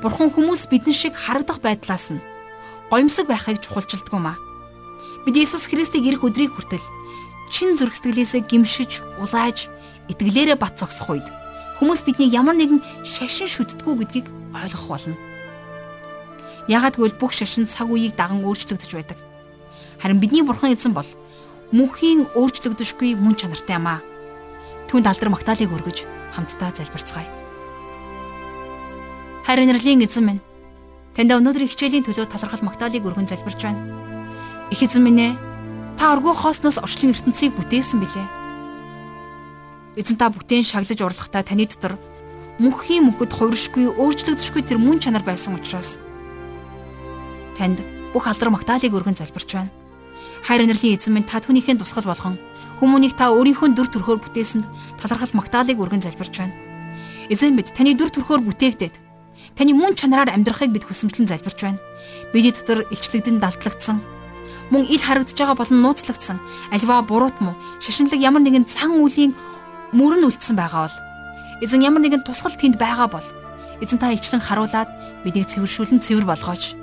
Бурхан 0.00 0.30
хүмүүс 0.32 0.66
бидэн 0.72 0.94
шиг 0.94 1.14
харагдах 1.14 1.62
байдлаас 1.62 2.12
нь 2.12 2.24
гоёмсог 2.90 3.26
байхыг 3.28 3.62
чухалчилдаг 3.62 4.12
юм 4.12 4.26
аа. 4.30 4.38
Бид 5.24 5.36
Иесус 5.36 5.68
Христийг 5.70 6.04
ирэх 6.08 6.26
өдрийг 6.26 6.52
хүртэл 6.54 6.82
чин 7.52 7.76
зүрх 7.76 7.94
сэтгэлээсээ 7.94 8.42
гимшиж, 8.48 9.04
улааж, 9.20 9.68
итгэлээрээ 10.08 10.56
бат 10.56 10.80
цогсох 10.80 11.12
үед 11.12 11.28
Хүмүүс 11.82 12.06
биднийг 12.06 12.30
ямар 12.30 12.54
нэгэн 12.54 12.78
шашин 13.02 13.50
шүтдэггүй 13.50 14.06
гэдгийг 14.06 14.26
ойлгох 14.54 14.86
болно. 14.86 15.18
Ягаад 16.70 16.94
гэвэл 16.94 17.18
бүх 17.18 17.34
шашин 17.34 17.66
цаг 17.66 17.90
үеийг 17.90 18.14
даган 18.14 18.46
өөрчлөгдөж 18.46 18.86
байдаг. 18.94 19.18
Харин 19.98 20.22
бидний 20.22 20.46
бурхан 20.46 20.78
эзэн 20.78 20.94
бол 20.94 21.10
мөнхийн 21.74 22.30
өөрчлөгдөшгүй 22.38 23.18
мөн 23.18 23.34
чанартай 23.34 23.82
юм 23.82 23.90
аа. 23.90 23.98
Түүнд 24.92 25.08
алдар 25.08 25.32
магтаалыг 25.32 25.72
өргөж 25.72 26.04
хамтдаа 26.36 26.68
залбирцгаая. 26.76 27.24
Харин 29.48 29.72
нэрлийн 29.72 30.04
эзэн 30.04 30.20
минь 30.20 30.44
танд 31.16 31.32
өнөөдөр 31.32 31.64
хичээлийн 31.64 32.04
төлөө 32.04 32.28
талархал 32.28 32.60
магтаалыг 32.60 33.00
өргөн 33.00 33.24
залбирч 33.24 33.64
байна. 33.64 33.80
Их 34.68 34.84
эзэн 34.84 35.00
минь 35.00 35.32
ээ 35.32 35.32
та 35.96 36.12
оргуу 36.12 36.36
хоосноос 36.36 36.76
орчлон 36.76 37.16
ертөнцийг 37.16 37.56
бүтээсэн 37.56 38.04
билээ. 38.04 38.28
Эзэн 39.96 40.20
та 40.20 40.28
бүтээн 40.28 40.60
шаглаж 40.60 41.00
урлахтаа 41.00 41.40
таны 41.40 41.64
дотор 41.64 41.96
мөнхийн 42.60 43.08
мөхөд 43.08 43.32
хувиршгүй 43.32 43.96
өөрчлөгдөшгүй 43.96 44.60
тэр 44.60 44.76
мөн 44.76 45.00
чанар 45.00 45.24
байсан 45.24 45.56
учраас 45.56 45.96
танд 47.56 47.80
бүх 48.12 48.28
алдар 48.28 48.52
магтаалыг 48.52 48.92
өргөн 48.92 49.16
залбирч 49.16 49.56
байна. 49.56 49.72
Хайр 50.42 50.66
инэрлийн 50.66 50.98
эзэн 50.98 51.14
минь 51.14 51.28
та 51.28 51.38
түүнийхээ 51.38 51.78
тусгал 51.78 52.10
болгон 52.10 52.36
хүмүүнийг 52.82 53.14
та 53.14 53.30
өөрийнхөө 53.30 53.78
дүр 53.78 53.88
төрхөөр 53.90 54.20
бүтээсэнд 54.26 54.66
талархал 54.98 55.38
магтаалыг 55.38 55.78
өргөн 55.78 56.02
залбирч 56.02 56.34
байна. 56.34 56.54
Эзэн 57.30 57.54
бид 57.54 57.70
таны 57.70 57.94
дүр 57.94 58.10
төрхөөр 58.10 58.42
бүтээгдээд 58.42 58.98
таны 59.54 59.72
мөн 59.78 59.94
чанараар 59.94 60.34
амьдрахыг 60.34 60.74
бид 60.74 60.82
хүсэмтлэн 60.90 61.30
залбирч 61.30 61.62
байна. 61.62 61.78
Бидний 62.34 62.50
дотор 62.50 62.82
илчлэгдэн 62.90 63.38
далдлагдсан 63.38 64.02
мөн 64.72 64.88
ил 64.88 65.02
харагдаж 65.04 65.36
байгаа 65.38 65.56
болон 65.62 65.78
нууцлагдсан 65.84 66.38
альва 66.74 67.02
буруут 67.06 67.38
муу 67.44 67.54
шашинлаг 67.78 68.18
ямар 68.18 68.42
нэгэн 68.42 68.64
цан 68.64 68.98
үлийн 68.98 69.36
мөрөн 69.92 70.26
үлдсэн 70.26 70.56
байгаа 70.56 70.88
бол 70.88 70.98
эзэн 71.60 71.84
ямар 71.84 72.02
нэгэн 72.02 72.24
тусгал 72.24 72.56
тэнд 72.56 72.80
байгаа 72.80 73.08
бол 73.12 73.26
эзэн 73.84 74.00
та 74.00 74.10
илчлэн 74.16 74.40
харуулад 74.40 74.88
бидийг 75.22 75.46
цэвэршүүлэн 75.52 76.00
цэвэр 76.00 76.24
болгооч 76.24 76.81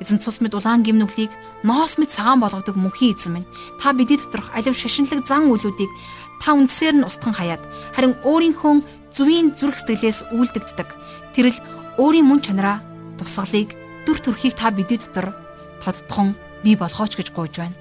Эзэн 0.00 0.20
цус 0.20 0.44
мэд 0.44 0.52
улаан 0.52 0.84
гимнүглийг 0.84 1.32
ноос 1.64 1.96
мэд 1.96 2.12
цагаан 2.12 2.40
болгодог 2.40 2.76
мөнхийн 2.76 3.16
эзэн 3.16 3.32
минь 3.40 3.50
та 3.80 3.96
бидний 3.96 4.20
доторх 4.20 4.52
алив 4.52 4.76
шашинлаг 4.76 5.24
зан 5.24 5.48
үйлүүдийг 5.48 5.88
та 6.44 6.52
үндсээр 6.52 7.00
нь 7.00 7.08
устган 7.08 7.32
хаяад 7.32 7.62
харин 7.96 8.12
өөрийнхөө 8.20 8.84
зүвийн 9.16 9.56
зүрх 9.56 9.80
сэтгэлээс 9.80 10.36
үйлдэгддэг 10.36 10.88
тэрл 11.32 11.56
өөрийн 11.96 12.28
мөн 12.28 12.40
чанараа 12.44 12.84
тусгалыг 13.16 13.72
дүр 14.04 14.18
төрхийг 14.20 14.52
та 14.52 14.68
бидний 14.68 15.00
дотор 15.00 15.32
тодтхон 15.80 16.36
бий 16.60 16.76
болгооч 16.76 17.16
гэж 17.16 17.32
гуйж 17.32 17.56
байна. 17.56 17.76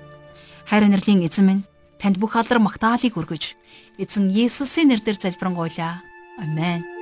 Хайр 0.71 0.87
инэрлийн 0.87 1.27
эзэн 1.27 1.45
минь 1.45 1.67
танд 1.99 2.15
бүх 2.15 2.39
алдар 2.39 2.63
магтаалыг 2.63 3.19
өргөж 3.19 3.59
эзэн 3.99 4.31
Есүсийн 4.31 4.87
нэрээр 4.89 5.19
залбирanгуйлаа. 5.19 5.99
Амен. 6.39 6.94